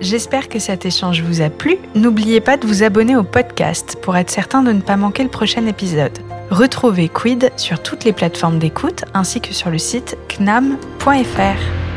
J'espère 0.00 0.48
que 0.48 0.58
cet 0.58 0.86
échange 0.86 1.22
vous 1.22 1.42
a 1.42 1.50
plu. 1.50 1.76
N'oubliez 1.94 2.40
pas 2.40 2.56
de 2.56 2.66
vous 2.66 2.82
abonner 2.82 3.16
au 3.16 3.22
podcast 3.22 3.98
pour 4.00 4.16
être 4.16 4.30
certain 4.30 4.62
de 4.62 4.72
ne 4.72 4.80
pas 4.80 4.96
manquer 4.96 5.22
le 5.22 5.28
prochain 5.28 5.66
épisode. 5.66 6.18
Retrouvez 6.50 7.08
Quid 7.08 7.50
sur 7.56 7.82
toutes 7.82 8.04
les 8.04 8.12
plateformes 8.12 8.58
d'écoute 8.58 9.04
ainsi 9.12 9.40
que 9.42 9.52
sur 9.52 9.70
le 9.70 9.78
site 9.78 10.16
knam.fr. 10.38 11.89